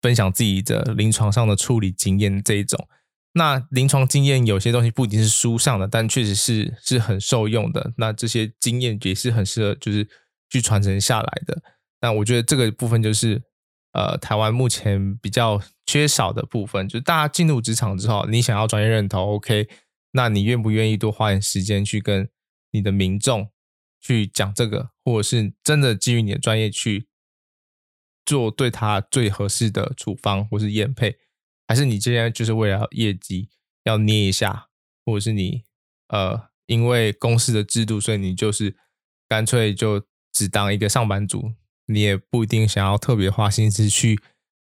[0.00, 2.88] 分享自己的临床上的处理经验这一种。
[3.34, 7.92] 那临床经验有些东西不一定是书上的，但确实是是很受用的。
[7.96, 10.06] 那这些经验也是很适合就是
[10.50, 11.62] 去传承下来的。
[12.00, 13.42] 那我觉得这个部分就是。
[13.94, 19.68] 呃，台湾目前比较缺少的部分，就是大家进入职场之后，你想要专业认同，OK，
[20.12, 22.26] 那你愿不愿意多花点时间去跟
[22.70, 23.50] 你的民众
[24.02, 27.06] 去讲这个，或者是真的基于你的专业去
[28.26, 31.16] 做对他最合适的处方或是验配，
[31.66, 33.48] 还是你今天就是为了业绩
[33.84, 34.68] 要捏一下，
[35.06, 35.62] 或者是你
[36.08, 38.76] 呃因为公司的制度，所以你就是
[39.28, 41.54] 干脆就只当一个上班族。
[41.86, 44.18] 你也不一定想要特别花心思去，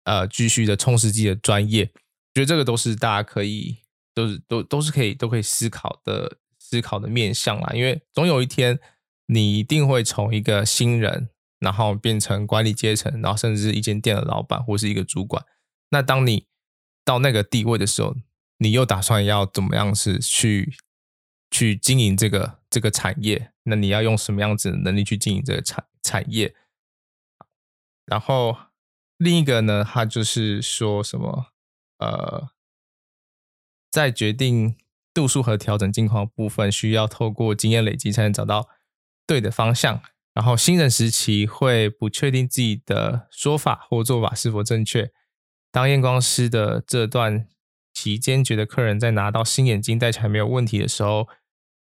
[0.06, 1.86] 呃，继续的充实自己的专业，
[2.34, 3.80] 觉得这个都是大家可以，
[4.16, 7.74] 都是都都是可以都可以思考的思考的面向啦。
[7.76, 8.80] 因为总有一天，
[9.28, 15.46] 你一定会从一个新人，然后变成管理阶层，然后甚至是一间店的老板或是一个主管。
[15.90, 16.48] 那当你
[17.06, 18.16] 到那个地位的时候，
[18.58, 20.76] 你又打算要怎么样是去
[21.52, 23.52] 去经营这个这个产业？
[23.64, 26.56] 那你要用什么样子的能力去经营这个产产业？
[28.06, 28.58] 然后
[29.18, 31.54] 另一个呢，他就是说什么，
[32.00, 32.50] 呃，
[33.90, 34.76] 在决定
[35.14, 38.68] 度数和调整镜框部分，需要透过经验累积才能找到
[39.26, 40.02] 对的方向。
[40.34, 45.12] 然后新人时期会不确定自己的说法或做法是否正确。
[45.72, 47.48] 当验光师的这段
[47.94, 51.28] 期间，觉得客人在拿到新眼镜戴起来没有问题的时候，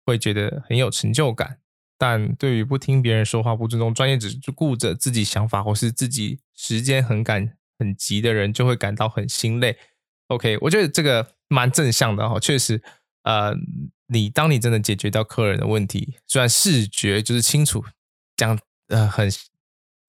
[0.05, 1.59] 会觉得很有成就感。
[1.97, 9.77] 但对于不听别人说话、不尊重专业、只顾着自己想法或是自己时间很赶很急的人，就会感到很心累。
[10.27, 12.81] OK，我觉得这个蛮正向的哈，确实，
[13.23, 13.53] 呃，
[14.07, 17.83] 你当你真的解决掉客人的问题，虽然视觉就是清楚，
[18.35, 19.29] 讲呃很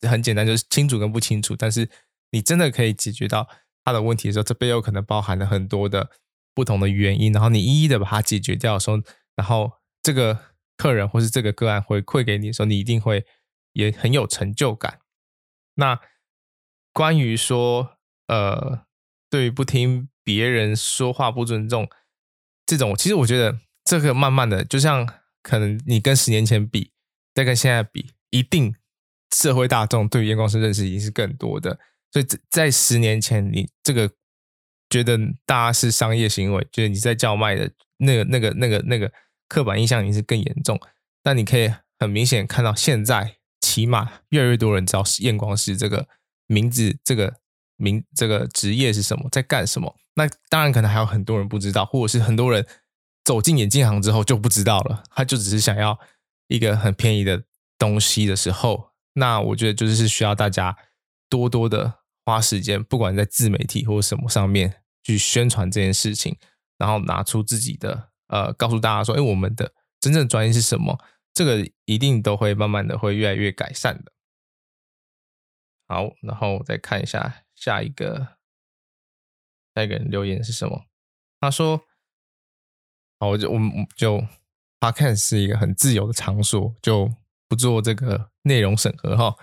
[0.09, 1.91] 很简单，就是清楚跟不清楚，但是
[2.31, 3.49] 你真的可以解决到
[3.85, 6.11] 他的问题的时候，这背后可能包含了很多的
[6.55, 8.99] 不同的原因，然后你一一的把它解决掉的时候，
[9.35, 10.39] 然后这个
[10.77, 13.27] 客人或是这个个案回馈给你的时候，你一定会
[13.73, 15.01] 也很有成就感。
[15.75, 15.99] 那
[16.93, 18.85] 关于说呃，
[19.31, 21.89] 对于不听别人说话不尊重
[22.67, 25.09] 这种，其实我觉得这个慢慢的，就像
[25.43, 26.93] 可能你跟十年前比，
[27.35, 28.75] 再跟现在比，一定
[29.35, 31.81] 社会大众对于验光师认识已经是更多的。
[32.13, 34.11] 所以在十年前，你这个
[34.91, 39.11] 觉得大家是商业行为，觉得你在叫卖的那个、那个、那个、那个
[39.49, 40.79] 刻板印象已经是更严重。
[41.23, 46.07] 但你可以很明显看到，现在起码越来越多人知道验光师这个
[46.47, 47.37] 名字、这个
[47.77, 49.97] 名、这个职业是什么，在干什么。
[50.17, 52.67] 那当然，可能还有很多人不知道，或者是很多人
[53.29, 55.99] 走进眼镜行之后就不知道了，他就只是想要
[56.47, 57.45] 一个很便宜的
[57.77, 60.79] 东西的时候，那我觉得就是需要大家。
[61.31, 66.39] 多多的花时间，不管在自媒体或什么上面去宣传这件事情，
[66.79, 70.99] 然后拿出自己的呃，告诉大家说，哎，我们的真正专业是什么？
[71.35, 74.11] 这个一定都会慢慢的会越来越改善的。
[75.87, 78.39] 好，然后再看一下下一个
[79.75, 80.87] 下一个人留言是什么？
[81.39, 81.83] 他说
[83.19, 84.23] ：“好，我就我们就
[84.81, 87.11] Podcast 是一个很自由的场所，就
[87.49, 89.35] 不做这个内容审核哈。”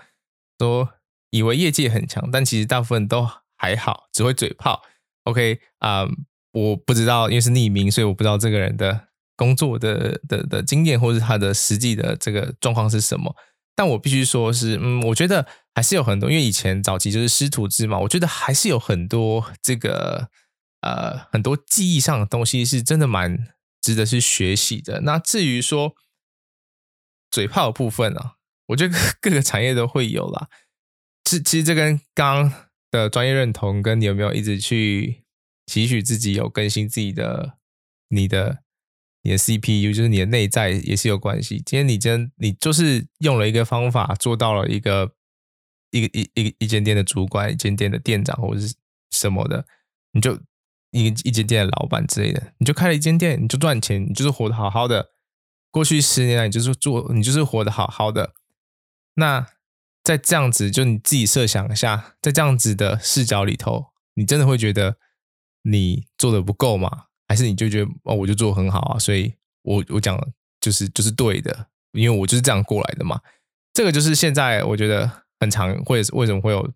[0.58, 0.88] 说。
[1.30, 4.80] 以为业界很强，但其实大部分都还好，只会嘴炮。
[5.24, 6.06] OK 啊、
[6.52, 13.34] 我不知道，因为是匿名，所以我不知道这个人的工作的的的经验，或是他的实际的这个状况是什么。
[13.74, 20.30] 但我必须说是，嗯，我觉得还是有很多，因为以前早期就是师徒制嘛，我觉得还是有很多这个
[20.82, 23.36] 呃很多技艺上的东西是真的蛮
[23.86, 25.02] 值得去学习的。
[25.02, 25.94] 那至于说
[27.30, 28.34] 嘴炮的部分呢、啊，
[28.66, 30.48] 我觉得 各个产业都会有啦。
[31.30, 32.52] 是，其实这跟刚
[32.90, 35.22] 的专业认同，跟你有没有一直去
[35.66, 37.58] 期许自己有更新自己的、
[38.08, 38.64] 你的、
[39.22, 41.62] 你的 CPU，就是你的内在也是有关系。
[41.64, 45.14] 今天你真你就是用了一个方法，做到了一个
[45.92, 48.74] 一个一一一间店的主管，一间店的店长或者是
[49.12, 49.64] 什么的，
[50.10, 50.40] 你就
[50.90, 55.10] 一一间店的老板之类的，你就开了一间店，你就赚钱，你就是活得好好的。
[55.70, 58.32] 过去十年来，你就是做，你就是活得好好的。
[59.14, 59.46] 那。
[60.06, 64.98] 在这样子，就你自己设想一下，在这样子的视角里头，你真的会觉得
[65.62, 67.06] 你做的不够吗？
[67.26, 70.16] 还是你就觉得哦，我就做很好啊，所以我我讲
[70.60, 73.20] 就是就是对的，因为我就是这样过来的嘛。
[73.74, 76.72] 这个就是现在我觉得很常会为什么会有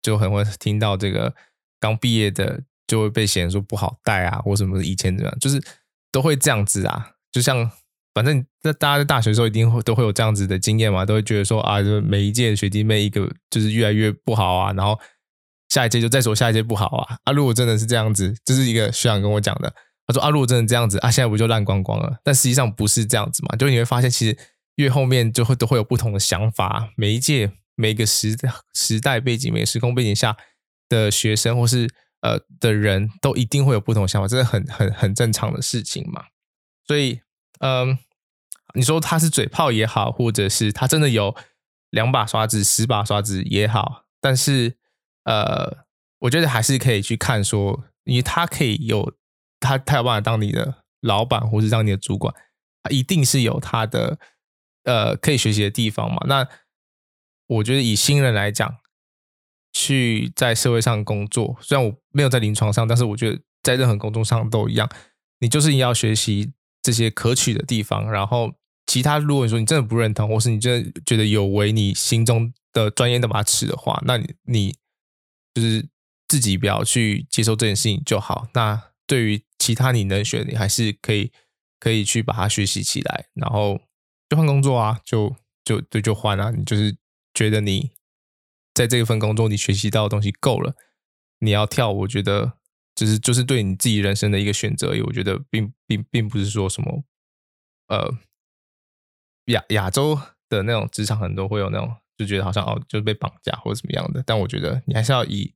[0.00, 1.34] 就很会听到这个
[1.78, 5.62] 刚毕业的就会被嫌说不好带啊，或什么以前这样，就是
[6.10, 7.70] 都会这样子啊，就像。
[8.12, 14.98] 反正在大家在大学的时候一定会都会有这样子的经验嘛，都会觉得说啊，就每一届学弟妹一个就是越来越不好啊，然后
[15.68, 17.16] 下一届就再说下一届不好啊。
[17.22, 19.72] 啊，如果真的是这样子，这是一个学长跟我讲的，
[20.08, 22.18] 他说啊，如果真的这样子啊，现在不就烂光光了？
[22.24, 24.36] 但实际上不是这样子嘛，就你会发现其实
[24.74, 28.36] 越后面就会都会有不同的想法，每一届每一个时
[28.74, 30.36] 时代背景、每个时空背景下
[30.88, 31.88] 的学生或是
[32.20, 36.26] 呃的人都一定会有不同想法，这是很很很正常的事情嘛，
[36.86, 37.20] 所以。
[37.62, 37.98] 嗯，
[38.72, 41.36] 你说他是嘴炮也好，或者是他真的有
[41.90, 44.78] 两把刷子、十把刷子也好，但是
[45.24, 45.84] 呃，
[46.20, 49.12] 我觉得还是可以去看说，因为他可以有
[49.60, 52.34] 他，他有办法当你的老板，或是当你的主管，
[52.88, 54.18] 一定是有他的
[54.84, 56.22] 呃可以学习的地方嘛。
[56.26, 56.48] 那
[57.46, 58.74] 我觉得以新人来讲，
[59.72, 64.88] 去在社会上工作，虽然我没有在临床上，但是我觉得在任何工作上都一样，
[65.40, 66.52] 你就是要学习。
[66.82, 68.54] 这些可取的地方，然后
[68.86, 74.74] 其他，如果你说你真的不认同，或是你真的觉得有违你心中的专业的把尺的话，那你你
[75.52, 75.86] 就是
[76.26, 78.48] 自己不要去接受这件事情就好。
[78.54, 81.30] 那对于其他你能学，你还是可以
[81.78, 83.78] 可以去把它学习起来，然后
[84.30, 86.50] 就换工作啊，就就对就换啊。
[86.50, 86.96] 你就是
[87.34, 87.90] 觉得你
[88.80, 90.74] 在这份工作你学习到的东西够了，
[91.40, 92.54] 你要跳，我觉得。
[92.92, 97.04] 就是就是对你自己人生的一个选择，我觉得并并并不是说什么，
[97.86, 98.18] 呃，
[99.46, 100.20] 亚亚洲
[100.50, 105.54] 的那种职场很多会有那种就觉得好像哦就是被绑架或者怎么样的，但我觉得你还是要以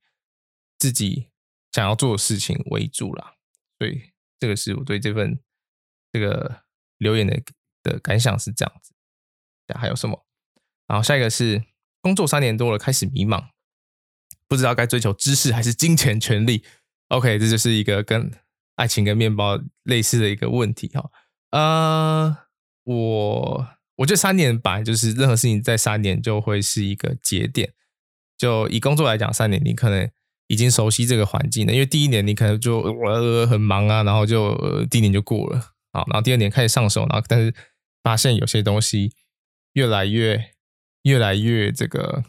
[0.79, 1.27] 自己
[1.73, 3.35] 想要做的事情为主啦。
[3.79, 4.01] 所以
[4.39, 5.39] 这个是我对这份
[6.13, 6.63] 这个
[6.97, 7.43] 留言的
[7.83, 8.95] 的感想是这样子。
[9.75, 10.25] 还有什么？
[10.87, 11.63] 然后下一个是
[12.05, 13.47] 工作三年多了，开始迷茫，
[14.47, 16.63] 不知道该追求知识还是金钱权利。
[17.09, 18.31] OK，这就是一个跟
[18.75, 21.11] 爱情跟面包类似的一个问题哈。
[21.51, 22.37] 呃，
[22.85, 27.73] 我我觉得三年本来就是任何事情在三年就会是一个节点。
[28.37, 30.11] 就以工作来讲，三年你可能
[30.49, 35.59] 已经熟悉这个环境了，因为第一年你可能就呃很忙啊，然后就、第一年就过了
[35.93, 37.55] 啊，然后第二年开始上手，然后但是
[38.03, 39.15] 发现有些东西
[39.73, 40.51] 越来越
[41.05, 42.23] 越来越这个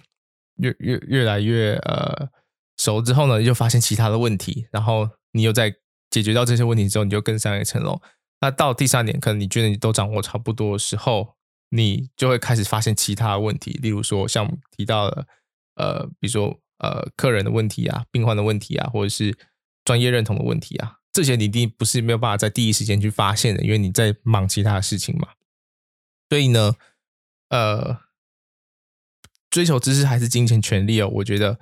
[0.58, 2.30] 越越越来越呃
[2.78, 5.76] 熟之后呢，又发现其他的问题，然后你又在
[6.10, 8.02] 解决到这些问题之后，你就更上一层楼。
[8.42, 11.36] 那到第三年，可能你觉得你都掌握差不多的时候，
[11.70, 15.28] 你就会开始发现其他的问题，例如说像提到的，
[15.76, 19.36] 呃，比如说呃，客人的问题啊，病患的问题啊，或者是
[19.86, 25.30] 专业认同的问题啊，这些你一定不是没有办法在第一时间去发现的，因为你在忙其他的事情嘛。
[26.30, 26.76] 所以呢，
[27.50, 27.98] 呃，
[29.56, 31.08] 追求知识还是金钱权利哦？
[31.08, 31.58] 我觉得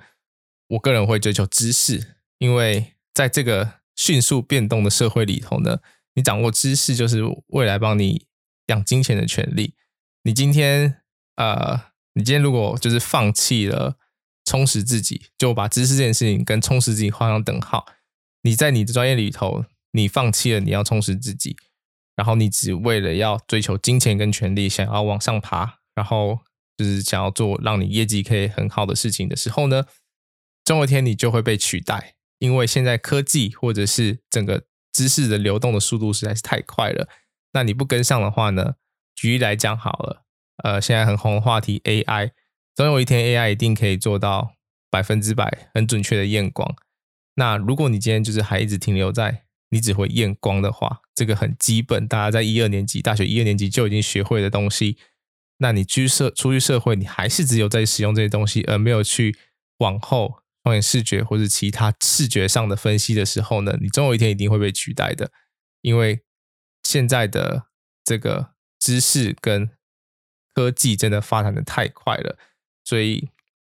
[0.66, 5.78] 我个人会追求知识，因为在这个迅速变动的社会里头呢。
[6.16, 8.26] 你掌握知识，就是未来帮你
[8.66, 9.74] 养金钱的权利。
[10.24, 11.02] 你今天，
[11.36, 13.96] 呃，你今天如果就是放弃了
[14.44, 17.86] 充实自己，就把知识这件事情跟充实自己画上等号。
[18.42, 21.56] 你在你的专业里头，你放弃了你要充实自己，
[22.16, 26.40] 然后你只为了要追求金钱跟权利，想要往上爬，然后
[26.76, 29.84] 就是想要做让你业绩可以很好的事情的时候呢，
[30.64, 34.64] 终有一天你就会被取代，因为现在科技或者是整个。
[34.96, 37.08] 知识的流动的速度实在是太快了，
[37.52, 38.76] 那你不跟上的话呢？
[39.16, 40.24] 举例来讲好了，
[40.62, 42.30] 呃，现在很红的话题 AI，
[42.76, 44.54] 总有一天 AI 一定可以做到
[44.88, 46.76] 百分之百很准确的验光。
[47.34, 54.96] 那如果你今天就是还一直停留在你只会验光的话，这个很基本，大家在一二年级、大学一二年级就已经学会的东西，
[55.64, 59.34] 那你居社出去社会，你还是只有在使用这些东西，而没有去
[59.78, 60.44] 往后。
[60.62, 65.30] 放眼视觉或者其他视觉上的分析的时候呢，你总有一天一定会被取代的，
[65.82, 66.22] 因为
[66.84, 67.66] 现在的
[68.02, 69.68] 这个知识跟
[70.54, 72.38] 科技真的发展的太快了，
[72.82, 73.28] 所以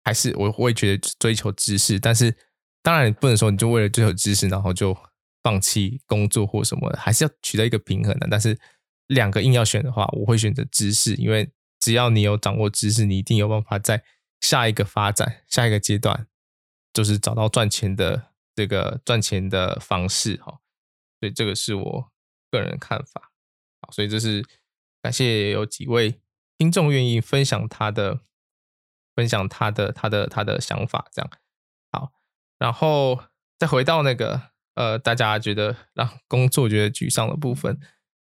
[0.03, 2.35] 还是我会觉得追求知识，但是
[2.83, 4.97] 当然不能说你就为了追求知识，然后就
[5.43, 8.27] 放弃工作或什么的，还是要取得一个平衡的。
[8.31, 8.59] 但是
[9.09, 14.03] 两个硬要选的话，我会选择知识，因为只要你有掌握知识，你一定有办法在
[14.41, 16.27] 下一个发展、下一个阶段。
[16.95, 20.59] 就是找到赚钱的这个赚钱的方式哈，
[21.21, 22.13] 所以这个是我
[22.51, 23.31] 个人看法。
[23.81, 24.45] 好，所以这是
[25.01, 26.21] 感谢有几位
[26.57, 28.19] 听众愿意分享他的
[29.15, 31.31] 分享他的他的他的想法，这样
[31.93, 32.11] 好。
[32.59, 33.23] 然后
[33.59, 37.79] 再回到那个呃，大家觉得让工作觉得沮丧的部分，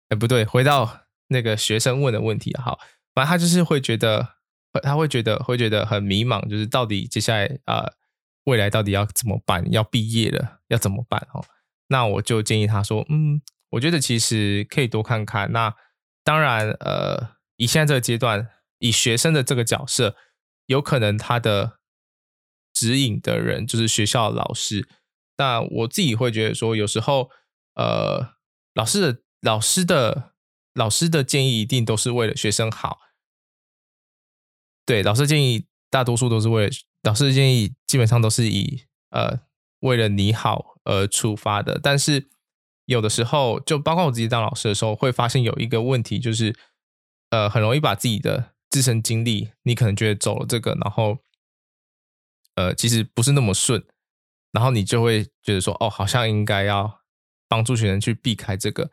[0.08, 2.78] 哎，不对，回到那个学生问的问题哈，
[3.14, 4.36] 反正他就是会觉得
[4.82, 7.78] 他会觉得会觉得很迷茫，就是到底接下来啊。
[7.84, 7.92] 呃
[8.44, 9.64] 未来到底要怎么办？
[9.72, 11.26] 要毕业了，要怎么办？
[11.32, 11.42] 哦，
[11.86, 13.40] 那我就建议他说，嗯，
[13.70, 15.50] 我觉得其实可以多看看。
[15.50, 15.74] 那
[16.22, 18.50] 当然，呃，以现在这个阶段，
[18.80, 20.14] 以学生的这个角色，
[20.66, 21.78] 有可能他的
[22.74, 24.86] 指引的人就是学校老师。
[25.38, 27.30] 那我自己会觉得说，有时候，
[27.76, 28.34] 呃，
[28.74, 30.33] 老师的老师的
[30.74, 32.98] 老师的建议一定都是为了学生好。
[34.84, 36.72] 对，老师建议大多数都是为了。
[37.04, 39.40] 老师的建议基本上都是以呃
[39.80, 42.30] 为了你好而出发的，但是
[42.86, 46.56] 有的时候就包括我自己当老师的时候，会发现有一个问题，就是
[47.28, 51.18] 呃很容易把自己的自身经历，你可能觉得走了这个，然后
[52.54, 53.86] 呃其实不是那么顺，
[54.52, 57.02] 然后你就会觉得说哦好像应该要
[57.46, 58.90] 帮助学生去避开这个，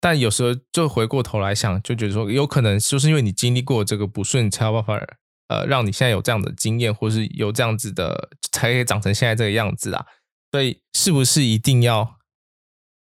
[0.00, 5.06] 但有时候就回过头来想，就觉得说有可能就是因为你经历过这个不顺，才有办法。
[5.48, 10.04] 呃，让你现在有这样的经验，或是有这样子的，才可以长成现在这个样子啊。
[10.52, 12.18] 所以，是不是一定要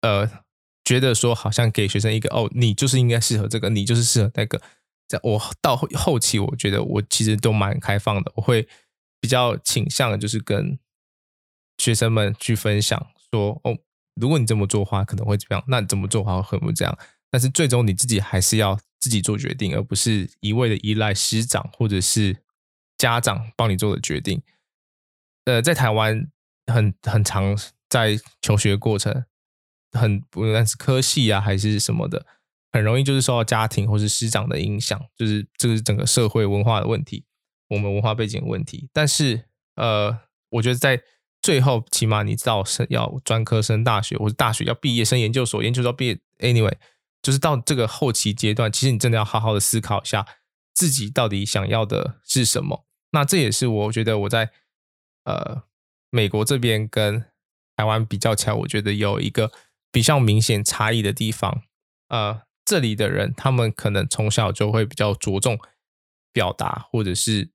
[0.02, 0.30] 呃，
[0.84, 4.62] 觉得说好像给学生一个哦，你就是应该适合这个，你就是适合那个？
[5.08, 8.68] 在，我到后期，我觉得我其实都蛮开放的，我会
[9.22, 10.78] 比较倾向的就是跟
[11.78, 13.78] 学生们去分享说，哦，
[14.16, 15.64] 如果你这么做的话，可能会怎么样？
[15.68, 16.98] 那你这么做的话，会不会这样？
[17.30, 18.80] 但是最终你自己还是要。
[19.04, 22.38] 自己做决定，而不是一味的依赖师长或者是
[22.98, 24.42] 家长帮你做的决定。
[25.44, 26.32] 呃，在台湾
[26.68, 27.54] 很 很长
[27.90, 29.26] 在求学过程，
[29.92, 32.26] 很不论是科系啊还是什么的，
[32.72, 37.26] 很容易就是受到家庭或是师长的影响，就是这个是整个社会文化的问题，
[37.68, 38.88] 我们文化背景的问题。
[38.94, 39.44] 但是
[39.76, 41.04] 呃，我觉得在
[41.44, 46.74] 最后，起码你知道是要专科升大学，或者大学要毕业升研究所，研究所毕业，anyway。
[47.22, 50.28] 就是到这个后期阶段，其实你真的要好好的思考一下
[50.74, 52.86] 自己到底想要的是什么。
[53.12, 54.52] 那这也是我觉得我在
[55.24, 55.64] 呃
[56.10, 57.24] 美国这边跟
[57.78, 59.54] 台湾比较起来，我觉得有一个
[59.90, 61.64] 比较明显差异的地方。
[62.10, 65.58] 呃，这里的人，他们可能从小就会比较着重
[66.34, 67.52] 表达或者是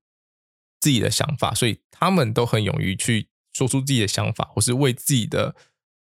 [0.79, 3.29] 自己的想法，所以他们都很勇于去
[3.59, 5.53] 说出自己的想法，或是为自己的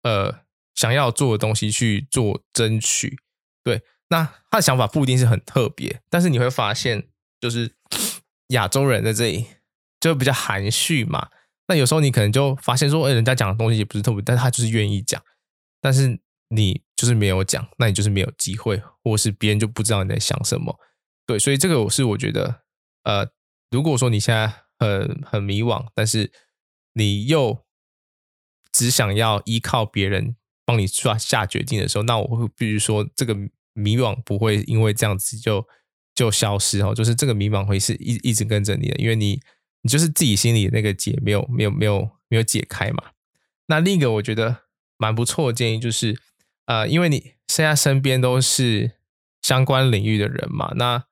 [0.02, 0.40] 呃
[0.74, 3.16] 想要做的东西去做争取。
[3.62, 7.08] 对，那他的想法不一定是很特别，但是你会发现，
[7.40, 7.76] 就是
[8.48, 9.46] 亚洲人在这里
[10.00, 11.28] 就比较含蓄嘛。
[11.68, 15.22] 那有时候你可能就发现说，哎，人家讲的东西也不是特别，但是他就是愿意讲，
[15.80, 20.76] 但是你就是没有讲，那你就是没有机会，或是别人就不知道你在想什么。
[21.24, 22.62] 对，所以这个我是我觉得，
[23.04, 23.26] 呃，
[23.70, 26.30] 如果说你现在很很迷惘，但是
[26.94, 27.64] 你又
[28.72, 30.34] 只想要依靠别人
[30.64, 33.36] 帮你下下决定的时候，那我会必须说，这个
[33.74, 35.68] 迷惘不会因为这样子就
[36.14, 39.40] 就消失哦，就是这个迷茫会是一一直跟着你的，因为你。
[39.86, 43.04] 你就是自己心里那个结没有没有没有没有解开嘛？
[43.66, 44.62] 那另一个我觉得
[44.96, 46.18] 蛮不错的建议就是，
[46.64, 48.92] 呃，因为你现在身边都是
[49.42, 51.04] 相关领域的人嘛，那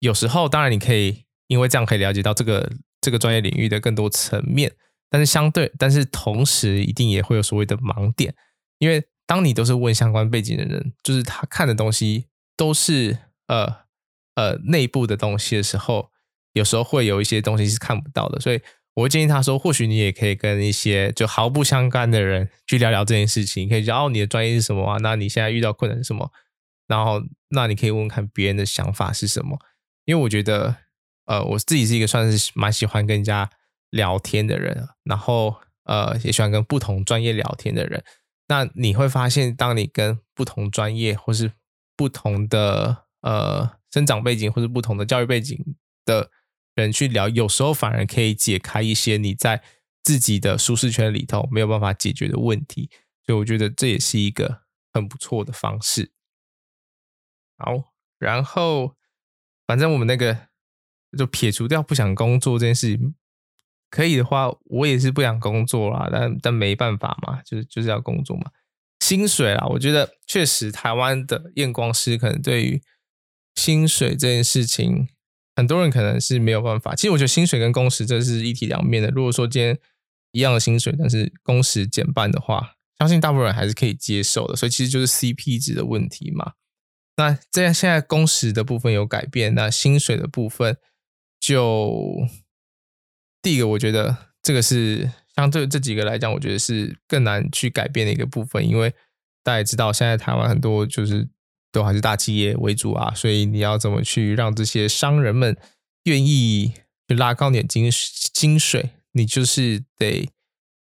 [0.00, 2.70] 有时候当然你可以因为这样可以了解到这个
[3.00, 4.74] 这个专业领域的更多层面，
[5.10, 8.34] 但是相对但是同时一定也会有所谓的盲点，
[8.78, 13.80] 因为当你都是问相关背景的人，就是他看的东西都是呃
[14.36, 16.10] 呃内部的东西的时候。
[16.52, 18.60] 有时候会有一些东西是看不到的，所以
[18.94, 24.98] 我会建议他说，或许你也可以跟一些就毫不相干的人去聊聊这件事情，可以讲哦，你的专业是什么啊？
[25.00, 26.32] 那你现在遇到困难是什么？
[26.88, 29.56] 然后那你可以问问看别人的想法是什么？
[30.06, 30.74] 因为我觉得，
[31.26, 33.48] 呃，我自己是一个算是蛮喜欢跟人家
[33.90, 38.02] 聊天的人，然后呃，也喜欢跟不同专业聊天的人。
[38.48, 41.52] 那你会发现，当你跟不同专业或是
[41.96, 46.30] 不同的呃生长背景或是不同的教育背景的
[46.74, 49.62] 人去聊，有时候反而可以解开一些你在
[50.02, 52.90] 自己的舒适圈里头没有办法解决的问题，
[53.24, 54.62] 所以我觉得这也是一个
[54.92, 56.10] 很不错的方式。
[57.58, 58.96] 好，然后
[59.66, 60.48] 反正我们那个
[61.16, 63.14] 就撇除掉不想工作这件事情，
[63.90, 68.50] 可以的话，我也是不想工作啦，但但没办法嘛，就是就是要工作嘛。
[69.00, 72.82] 薪水啊，我觉得确实台湾的验光师可能对于
[73.56, 75.08] 薪水这件事情。
[75.56, 79.10] 很多人可能是没有办法，其实我觉得薪水跟工时这是一体两面的。
[79.10, 79.78] 如果说今天
[80.32, 84.56] 一样的薪水，但是工时减半的话，相信大部分人还是可以接受的。
[84.56, 86.52] 所以其实就是 CP 值的问题嘛。
[87.16, 90.78] 那这样现在工时的部分有改变，那薪水的部分
[91.38, 92.26] 就
[93.42, 98.90] 第一个，我觉得这个是相对这几个来讲，我觉得是更难去改变的一个部分，因为
[99.42, 101.28] 大家也知道，现在台湾很多就是。
[101.72, 105.56] 都还是大企业为主啊，所以你要怎么去让这些商人们
[106.02, 106.74] 愿意
[107.06, 108.90] 去拉高点金薪水？
[109.12, 110.28] 你就是得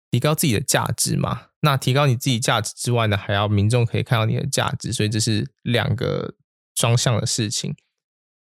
[0.09, 1.49] 提高自己的价值嘛。
[1.59, 6.33] 那提高你自己价值之外呢，还要民众可以看到你的价值，所以这是两个
[6.73, 7.75] 双向的事情。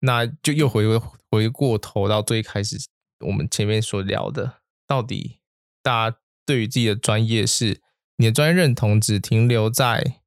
[0.01, 0.85] 那就又回
[1.31, 2.77] 回过头到最开始
[3.25, 5.41] 我们前面所聊的，到底
[5.83, 7.81] 大家对于自己的专业是
[8.17, 10.21] 你的专业认同只停留在。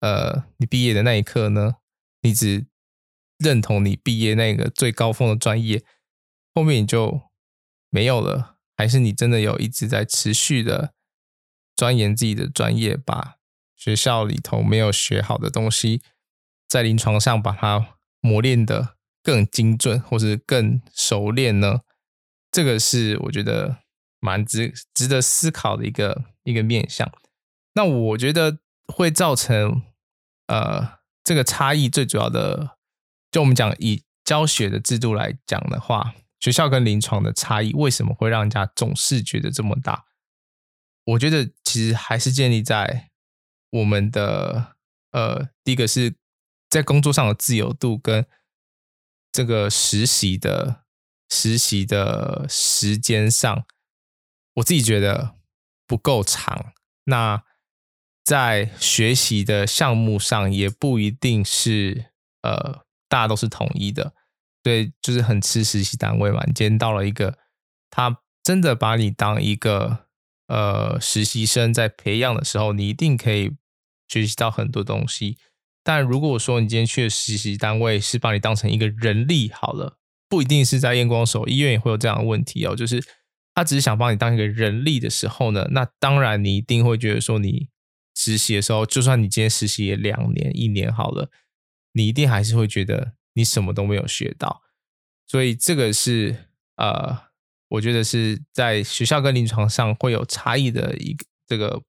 [0.00, 1.76] 呃，你毕业的那一刻呢，
[2.20, 2.66] 你只
[3.38, 5.82] 认同你毕业那个最高峰的专业，
[6.54, 7.22] 后面你就
[7.88, 10.92] 没有了，还是你真的有一直在持续的
[11.74, 13.36] 钻研自己的专业，把
[13.74, 16.02] 学校里头没有学好的东西，
[16.68, 21.80] 在临床上把它磨练得更精准，或是更熟练呢？
[22.56, 23.76] 这个是我觉得
[24.20, 27.12] 蛮值值得思考的一个一个面向。
[27.74, 28.58] 那我觉得。
[28.94, 29.82] 会造成
[30.46, 32.78] 呃这个差异最主要的，
[33.32, 40.04] 就我们讲以教学的制度来讲的话，学校跟临床的差异为什么会让人家总是觉得这么大？
[41.04, 43.10] 我觉得其实还是建立在
[43.70, 44.76] 我们的
[45.10, 46.14] 呃第一个是
[46.70, 48.24] 在工作上的自由度跟
[49.32, 50.84] 这个实习的
[51.30, 53.64] 实习的时间上，
[54.54, 55.36] 我自己觉得
[55.86, 56.72] 不够长。
[57.04, 57.42] 那
[58.24, 62.06] 在学习的项目上，也不一定是
[62.42, 64.14] 呃，大家都是统一的，
[64.62, 66.42] 对，就是很吃实习单位嘛。
[66.46, 67.38] 你今天到了一个，
[67.90, 70.06] 他真的把你当一个
[70.48, 73.56] 呃实习生在培养的时候，你一定可以
[74.08, 75.38] 学习到很多东西。
[75.84, 79.98] 但如果说你今天去的实习单位是把你当成一个人力好了，
[80.28, 82.74] 不一定是在验光手医院也会有这样的问题哦。
[82.76, 83.02] 就是
[83.54, 87.68] 他只是想帮你当一个人力的时候呢，那当然你一定会觉得说你。
[88.18, 91.30] 实习的时候，就算你今天实习也两年、一年好了，
[91.92, 94.62] 你一定还是会觉得你什么都没有学到。
[95.26, 96.46] 所以这个是
[96.76, 97.24] 呃，
[97.68, 101.82] 我觉得是在学校跟临床上会有差异的一个这个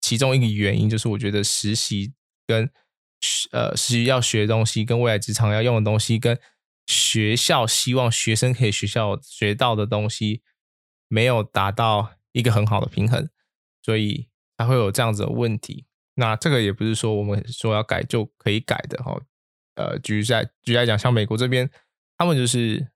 [0.00, 2.12] 其中一个原因，就是我觉得实习
[2.46, 2.70] 跟
[3.50, 6.38] 呃实习要学的东西，跟未来职场要用的东西，跟
[6.86, 10.42] 学校希望学生可以学校学到的东西，
[11.08, 13.28] 没有达到一个很好的平衡，
[13.82, 14.28] 所以
[14.58, 15.86] 才会有这样子的问题。
[16.14, 19.18] 那这个也不是说我们说要改就可以改的哈。
[19.74, 21.70] 呃，举在举来讲，像美国这边，
[22.18, 22.86] 他们就是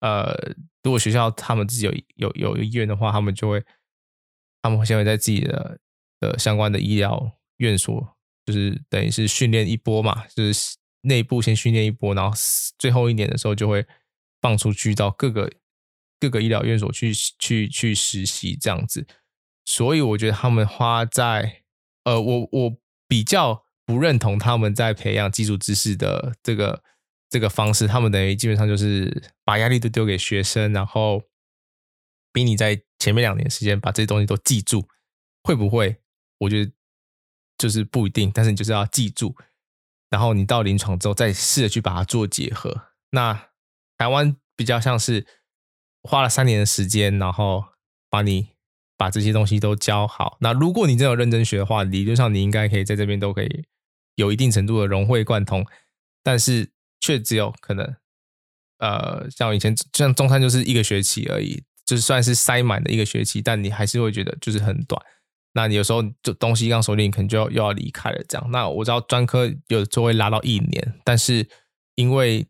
[0.00, 0.34] 呃，
[0.82, 3.64] 如果学校他们自己有有有医院的话，他们就会
[4.60, 5.78] 他们会先会在自己的
[6.18, 12.36] 的相关的医疗院所，就是等于是训练一波嘛，就是内部先训练一波，然后
[12.78, 13.86] 最后一年的时候就会
[14.40, 15.52] 放出去到各个
[16.18, 19.06] 各个医疗院所去去去实习这样子。
[19.64, 21.62] 所以我觉得他们花在
[22.04, 22.76] 呃，我我
[23.08, 23.64] 比较。
[23.86, 26.80] 不认同他们在培养基础知识的这个
[27.28, 31.20] 这个方式，他们等于基本上就是把压力都丢给学生，然后
[32.32, 34.86] 逼你在前面两年时间把这些东西都记住，
[35.42, 35.96] 会不会？
[36.38, 36.70] 我觉得
[37.58, 39.34] 就是不一定，但是你就是要记住，
[40.10, 42.88] 然后你到临床之后再试着去把它做结合。
[43.12, 43.48] 那
[43.96, 45.26] 台湾比较像是
[46.02, 47.64] 花了三年的时间，然后
[48.10, 48.48] 把你
[48.96, 50.36] 把这些东西都教好。
[50.40, 53.64] 那如果你真的有认真学的话，理论上你应该可以在这边都可以。
[54.16, 55.64] 有一定程度的融会贯通，
[56.22, 57.96] 但是却只有可能，
[58.78, 65.00] 呃，像以前像中餐就是一个学期而已，就算是塞满的一个学期，但你还是会觉得就是很短。
[65.52, 68.24] 那你有时候就东西刚手里，你可能就要又要离开了。
[68.28, 71.48] 这样，那我知道专科有时候会拉到一年，但是
[71.94, 72.46] 因为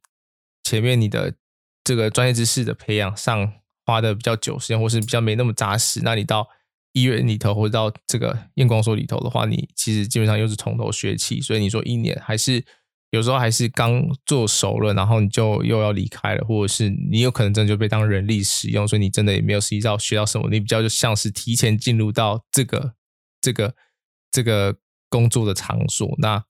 [0.65, 1.35] 前面你的
[1.85, 3.53] 这个专业知识的培养上
[3.85, 6.49] 花的比较久时间，或是比较没那么扎实，那你到。
[6.93, 12.65] 医院里头或者到这个验光所里头的话，你其实基本上又是从头学起，所以你说一年还是
[13.11, 22.95] 有时候还是刚做熟了，然后你就又要离开了，或者是你有可能真的就被当人力使用，所以你真的也没有实际到学到什么，你比较就像是提前进入到这个
[23.41, 23.75] 这个
[24.31, 24.77] 这个
[25.09, 26.45] 工作的场所，那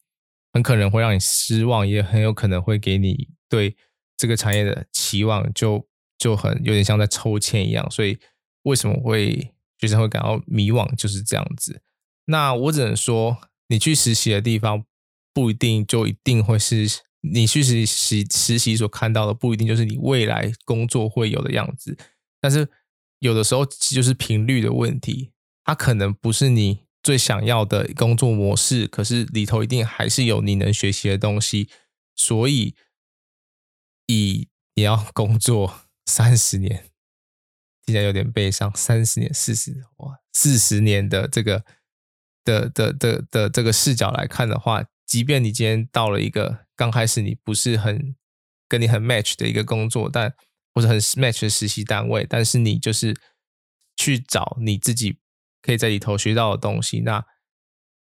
[0.53, 3.77] 很可能会让你失望，也很有可能会给你对
[4.17, 5.87] 这个产业的期望就
[6.19, 8.19] 就很有点像在抽签一样，所以
[8.63, 9.55] 为什么会？
[9.81, 11.81] 学生会感到迷惘，就是这样子。
[12.27, 13.39] 那我只能说，
[13.69, 14.85] 你去实习的地方
[15.33, 16.87] 不一定就一定会是
[17.21, 21.97] 你去实习实习所看到的，不一定就是你未来工作会有的样子。
[22.41, 22.69] 但是
[23.19, 25.33] 有的时候就是频率的问题，
[25.65, 31.69] 它可能不是你最想要的工作模式，可是里头一定还是有你能学习的东西。
[32.17, 32.75] 所以，
[34.07, 36.91] 以你要工作三十年。
[37.87, 41.65] 现在有点悲伤，三十年、四十哇，四十年的这个
[42.45, 48.15] 的的的，的这个视角来看的话，即便你今天到了一个刚开始你不是很
[48.69, 50.33] 跟你很 match 的一个工作，但
[50.73, 53.19] 或者很 match 的实习单位，但是你就是
[53.97, 55.19] 去找你自己
[55.61, 57.27] 可以在里头学到的东西，那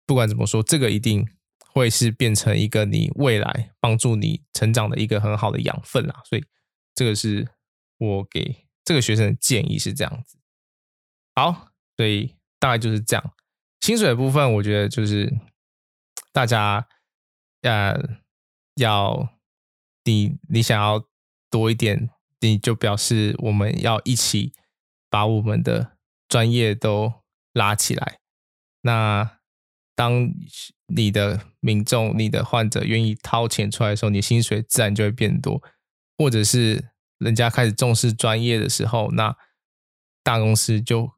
[0.06, 1.26] 不管怎么说，这个一定
[1.70, 6.22] 会是变成一个你未来帮助你成长的一个很好的养分啦。
[6.26, 6.44] 所以
[6.94, 7.48] 这个是
[7.98, 8.68] 我给。
[8.86, 10.40] 这个学生的建议是这样子，
[11.36, 13.34] 好，所以大概就是这样。
[13.82, 15.32] 薪水部分，我觉得就是
[16.32, 16.88] 大家
[17.62, 17.96] 呃
[18.76, 19.38] 要
[20.04, 21.04] 你你想要
[21.50, 22.10] 多一点，
[22.40, 24.54] 你就表示我们要一起
[25.10, 27.14] 把我们的专业都
[27.54, 28.20] 拉起来。
[28.82, 29.40] 那
[29.96, 30.32] 当
[30.88, 35.62] 你的民众、你的患者愿意掏钱出来的时候，你薪水自然就会变多，
[36.18, 36.90] 或者是。
[37.20, 39.36] 人家开始重视专业的时候，那
[40.24, 41.12] 大公司就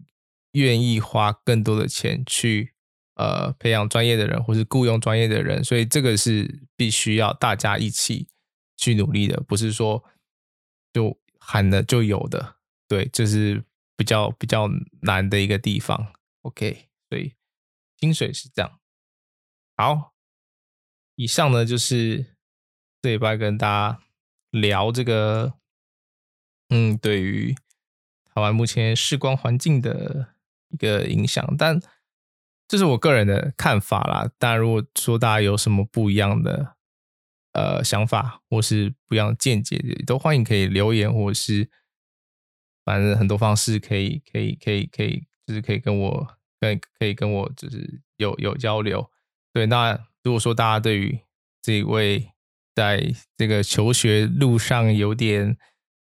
[0.53, 2.73] 愿意花更多的钱去
[3.15, 5.63] 呃培养专业的人，或是雇佣专业的人。
[5.63, 8.27] 所以这个是必须要大家一起
[8.77, 10.03] 去努力的，不是说
[10.93, 12.57] 就喊了就有的。
[12.87, 13.63] 对，这是
[13.95, 14.69] 比较比较
[15.01, 16.13] 难的一个地方。
[16.41, 17.33] OK，所以
[17.97, 18.79] 薪水是这样。
[19.77, 20.13] 好，
[21.15, 22.35] 以上呢就是
[23.01, 24.03] 这礼拜跟大家
[24.51, 25.53] 聊这个。
[26.73, 27.53] 嗯，对于
[28.33, 30.35] 台湾目前视光环境的
[30.69, 31.77] 一个影响，但
[32.71, 34.31] 这是我个人的看法啦。
[34.37, 36.77] 当然，如果说大家有什么不一样的
[37.51, 41.69] 呃想法，或是不一样的见解，也都欢迎可以留言，或者是
[42.85, 49.11] 反正很多方式可以可以可以可以，就是可以跟我跟可以跟我就是有有交流。
[49.51, 51.19] 对，那如果说大家对于
[51.61, 52.31] 这一位
[52.73, 55.57] 在这个求学路上有点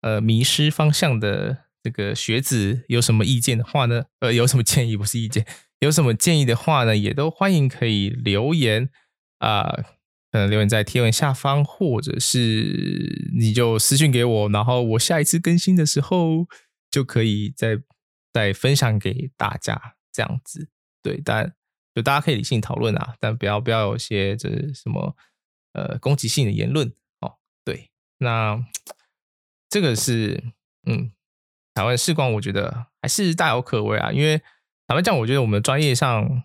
[0.02, 4.04] 呃，迷失方向的这个学子有什么意见的话呢？
[4.20, 4.96] 呃，有什么建议？
[4.96, 5.44] 不是意见，
[5.82, 6.96] 有什么建议的话呢？
[6.96, 8.88] 也都欢迎可以留言
[9.38, 9.72] 啊，
[10.30, 16.46] 可能留言在贴文下方，或者是你就私信给我，然后我下一次更新的时候
[16.88, 17.82] 就可以再
[18.32, 20.68] 再分享给大家这样子。
[21.02, 21.52] 对，但
[21.96, 25.16] 就大家可以理性讨论啊，但不要不要有些这什么
[25.72, 26.86] 呃攻击性的言论
[27.18, 27.38] 哦。
[27.64, 28.64] 对，那
[29.68, 30.44] 这个是
[30.86, 31.10] 嗯，
[31.74, 34.12] 台湾视光，我觉得还是大有可为啊。
[34.12, 34.40] 因为
[34.86, 36.42] 坦白讲，我觉得我们专业上，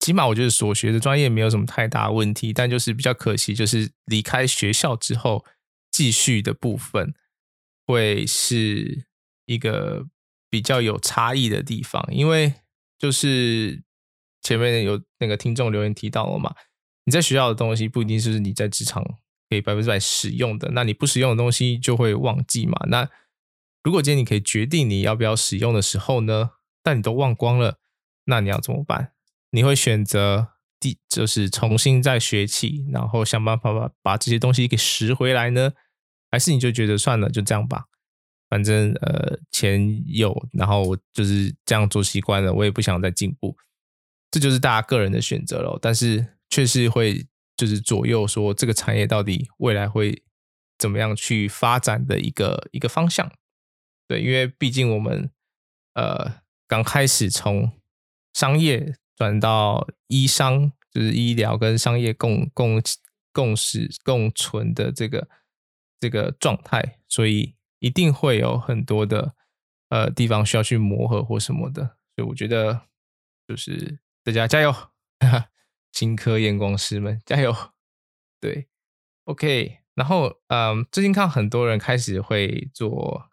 [0.00, 5.44] 起码我觉得所学的专业没有什么太大问题，但就是比较可惜，就是离开学校之后
[5.90, 7.14] 继续的部分
[7.86, 9.06] 会是
[9.46, 10.06] 一个
[10.50, 12.54] 比较有差异的地方，因为
[12.98, 13.82] 就是。
[14.44, 16.52] 前面有那个听众留言提到了嘛？
[17.04, 19.00] 你在学校的东西不一定是你在职场
[19.48, 22.76] 可以百分之百使用的，那你不使用的东西就会忘记嘛。
[22.88, 23.08] 那
[23.84, 26.50] 如果今天你可以决定你要不要使用的时候呢？
[26.82, 27.78] 但你都忘光了，
[28.24, 29.12] 那你要怎么办？
[29.50, 30.48] 你会选择
[30.80, 35.72] 第就是重新再学起，然后想办法把把这些东西给拾回来呢？
[36.30, 37.84] 还是你就觉得算了，就这样吧，
[38.48, 43.54] 反正呃钱有，然后就是这样做习惯了，我也不想再进步。
[44.30, 50.22] 这就是大家个人的选择了，但是确实会就是左右说这个产业到底未来会
[50.78, 53.30] 怎么样去发展的一个一个方向。
[54.08, 55.30] 对，因为毕竟我们
[55.92, 56.41] 呃
[56.72, 57.70] 刚开始从
[58.32, 62.82] 商业转到医商，就是医疗跟商业共共
[63.30, 65.28] 共识共存的这个
[66.00, 69.34] 这个状态，所以一定会有很多的
[69.90, 71.98] 呃地方需要去磨合或什么的。
[72.16, 72.86] 所以我觉得
[73.46, 73.98] 就是。
[74.24, 74.72] 大家加油，
[75.92, 77.54] 新科验光师们 加油！
[78.40, 78.68] 对
[79.24, 79.80] ，OK。
[79.94, 83.28] 然后，嗯，最近看很多人开始会做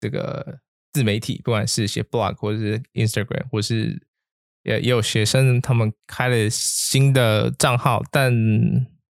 [0.00, 0.60] 这个
[0.96, 4.00] 自媒体，不管是写 blog 或者是 Instagram，或是
[4.62, 8.32] 也也有学生他们开了新的账号，但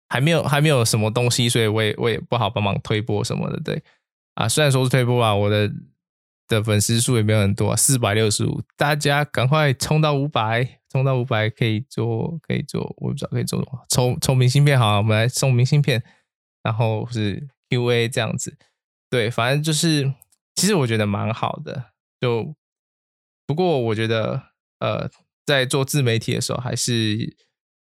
[0.09, 3.61] 还没有还没有什么东西，所以我也我也不好帮忙推播什么的。
[3.61, 3.83] 对，
[4.35, 5.70] 啊，虽然说是推播啊，我的。
[6.49, 16.01] 的粉丝数也没有很多，四百六十五，大家赶快冲到五百，冲到五百可以做，可以做，我不知道可以做什么，抽抽明信片好，我们来送明信片，
[16.62, 18.57] 然后是 QA 这样子，
[19.11, 20.14] 对，反正就是，
[20.57, 22.55] 其实我觉得蛮好的，就
[23.47, 24.43] 不过我觉得，
[24.81, 25.09] 呃，
[25.47, 27.37] 在做自媒体的时候，还是，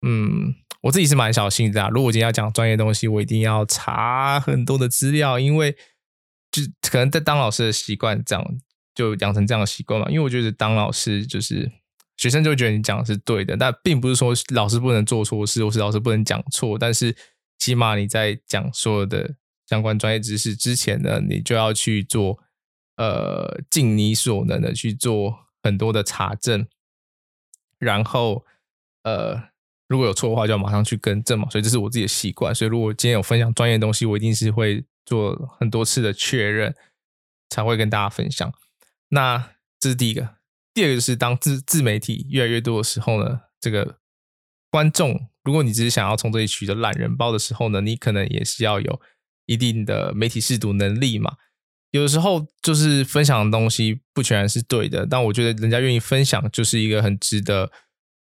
[0.05, 0.53] 嗯，
[0.83, 5.75] 我自己是蛮小心的啊，如果今天要讲专业东西，我一定要查很多的资料，因为。
[6.49, 8.43] 就可能在当老师的习惯这样，
[8.95, 10.07] 就养成这样的习惯嘛。
[10.09, 11.69] 因为我觉得当老师就是
[12.15, 16.77] 学生就会觉得你讲的是对的，但并不是说老师不能做错事，或是老师不能讲错。
[16.79, 17.13] 但是
[17.59, 19.35] 起码你在讲所有的
[19.67, 22.39] 相关专业知识之前呢，你就要去做
[22.97, 26.67] 呃尽你所能的去做很多的查证，
[27.79, 28.45] 然后
[29.03, 29.41] 呃
[29.87, 31.49] 如果有错的话，就要马上去更正嘛。
[31.49, 32.53] 所以这是我自己的习惯。
[32.53, 34.83] 所以如果今天有分享专业的东西，我一定是会。
[35.07, 36.75] 做很多次的确认，
[37.49, 38.53] 才会跟大家分享。
[39.07, 40.35] 那这是第一个，
[40.73, 43.99] 第二个就是当自自媒体越来越多的时候呢，这个
[44.69, 49.01] 观众，如果你只是想要从这里取得懒人包的时候呢，你可能也是要有
[49.45, 51.37] 一定的媒体识读能力嘛。
[51.91, 57.71] 有时候就是分享的东西不全然是对的，但我觉得人家愿意分享，就是一个很值得，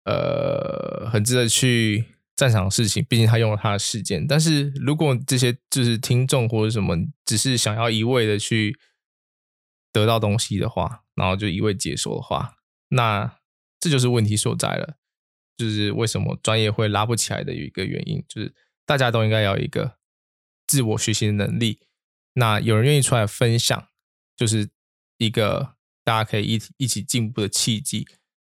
[0.06, 2.06] 呃，很值得去。
[2.40, 4.26] 赞赏的事情，毕竟他用了他的事件。
[4.26, 6.96] 但是如果这些就是听众或者什么，
[7.26, 8.80] 只是想要一味的去
[9.92, 12.56] 得到东西的话，然后就一味解说的话，
[12.88, 13.40] 那
[13.78, 14.96] 这就是问题所在了。
[15.58, 18.54] 就是为什么专业会拉不起来的一个原因，就是
[18.86, 19.98] 大家都应该要一个
[20.66, 21.82] 自我学习的能力。
[22.34, 23.90] 那有人愿意出来分享，
[24.36, 24.70] 就是
[25.18, 28.08] 一个大家可以一一起进步的契机。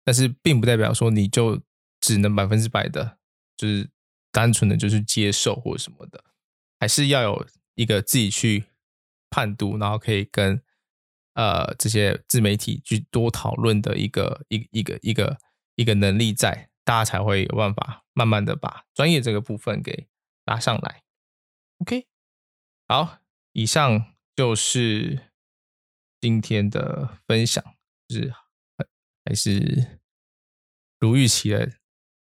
[0.03, 1.61] 但是并不代表说你就
[1.99, 3.17] 只能百分之百的。
[3.57, 3.89] 就是
[4.33, 6.21] 单纯的就是接受或什么的，
[6.77, 8.65] 还是要有一个自己去
[9.29, 10.61] 判读，然后可以跟
[11.35, 15.39] 呃这些自媒体去多讨论的一个一一个一个
[15.75, 20.09] 一个能力在，大家才会有办法慢慢的把专业这个部分给
[20.43, 21.03] 拉上来。
[21.77, 22.05] OK，
[22.89, 23.19] 好，
[23.55, 25.31] 以上就是
[26.19, 27.63] 今天的分享，
[28.09, 28.33] 就是
[29.23, 30.01] 还是
[30.99, 31.71] 如预期的。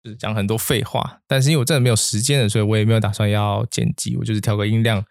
[0.03, 5.05] 就是讲很多废话，但是因为我真的没有时间了，所以我也没有打算要剪辑，我就是调个音量，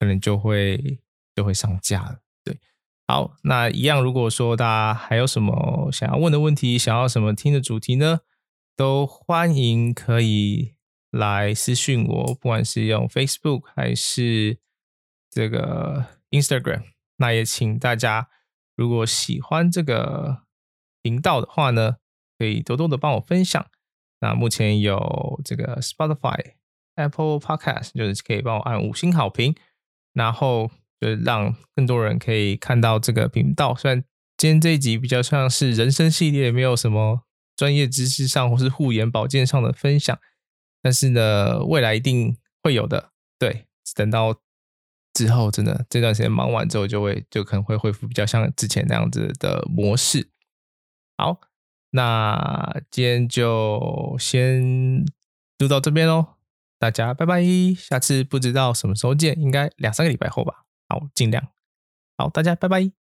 [0.00, 1.00] 可能就会
[1.36, 2.18] 就会上架了。
[2.42, 2.58] 对，
[3.06, 8.22] 好，那一样，如果说大家还有什么想要问的问题，想要什么听的主题呢，
[8.74, 10.74] 都欢迎可以
[11.12, 14.58] 来私讯我，不管是用 Facebook 还是
[15.32, 16.82] 这个 Instagram，
[17.16, 18.28] 那也请大家
[18.76, 20.42] 如果喜欢这个
[21.02, 21.96] 频道的话呢，
[22.38, 23.66] 可以多多的帮我分享。
[24.20, 26.52] 那目前有这个 Spotify、
[26.96, 29.56] Apple Podcast，就是可以帮我按五星好评，
[30.12, 30.70] 然后
[31.00, 33.74] 就是让更多人可以看到这个频道。
[33.74, 34.04] 虽然
[34.36, 37.22] 今天这一集比较像是人生系列，没有什么
[37.56, 40.18] 专业知识上或是护眼保健上的分享，
[40.82, 43.10] 但是呢，未来一定会有的。
[43.38, 43.66] 对，
[43.96, 44.36] 等到
[45.14, 50.30] 之后真的这段时间忙完之后，就会就可能会恢复比较像之前那样子的模式。
[51.18, 51.40] 好，
[51.90, 55.04] 那今天就先
[55.58, 56.34] 录到这边喽，
[56.78, 57.42] 大家拜拜，
[57.76, 60.64] 下次不知道什么时候见，应该两三个礼拜后吧。
[60.88, 61.46] 好，尽量。
[62.16, 63.01] 好，大家拜拜。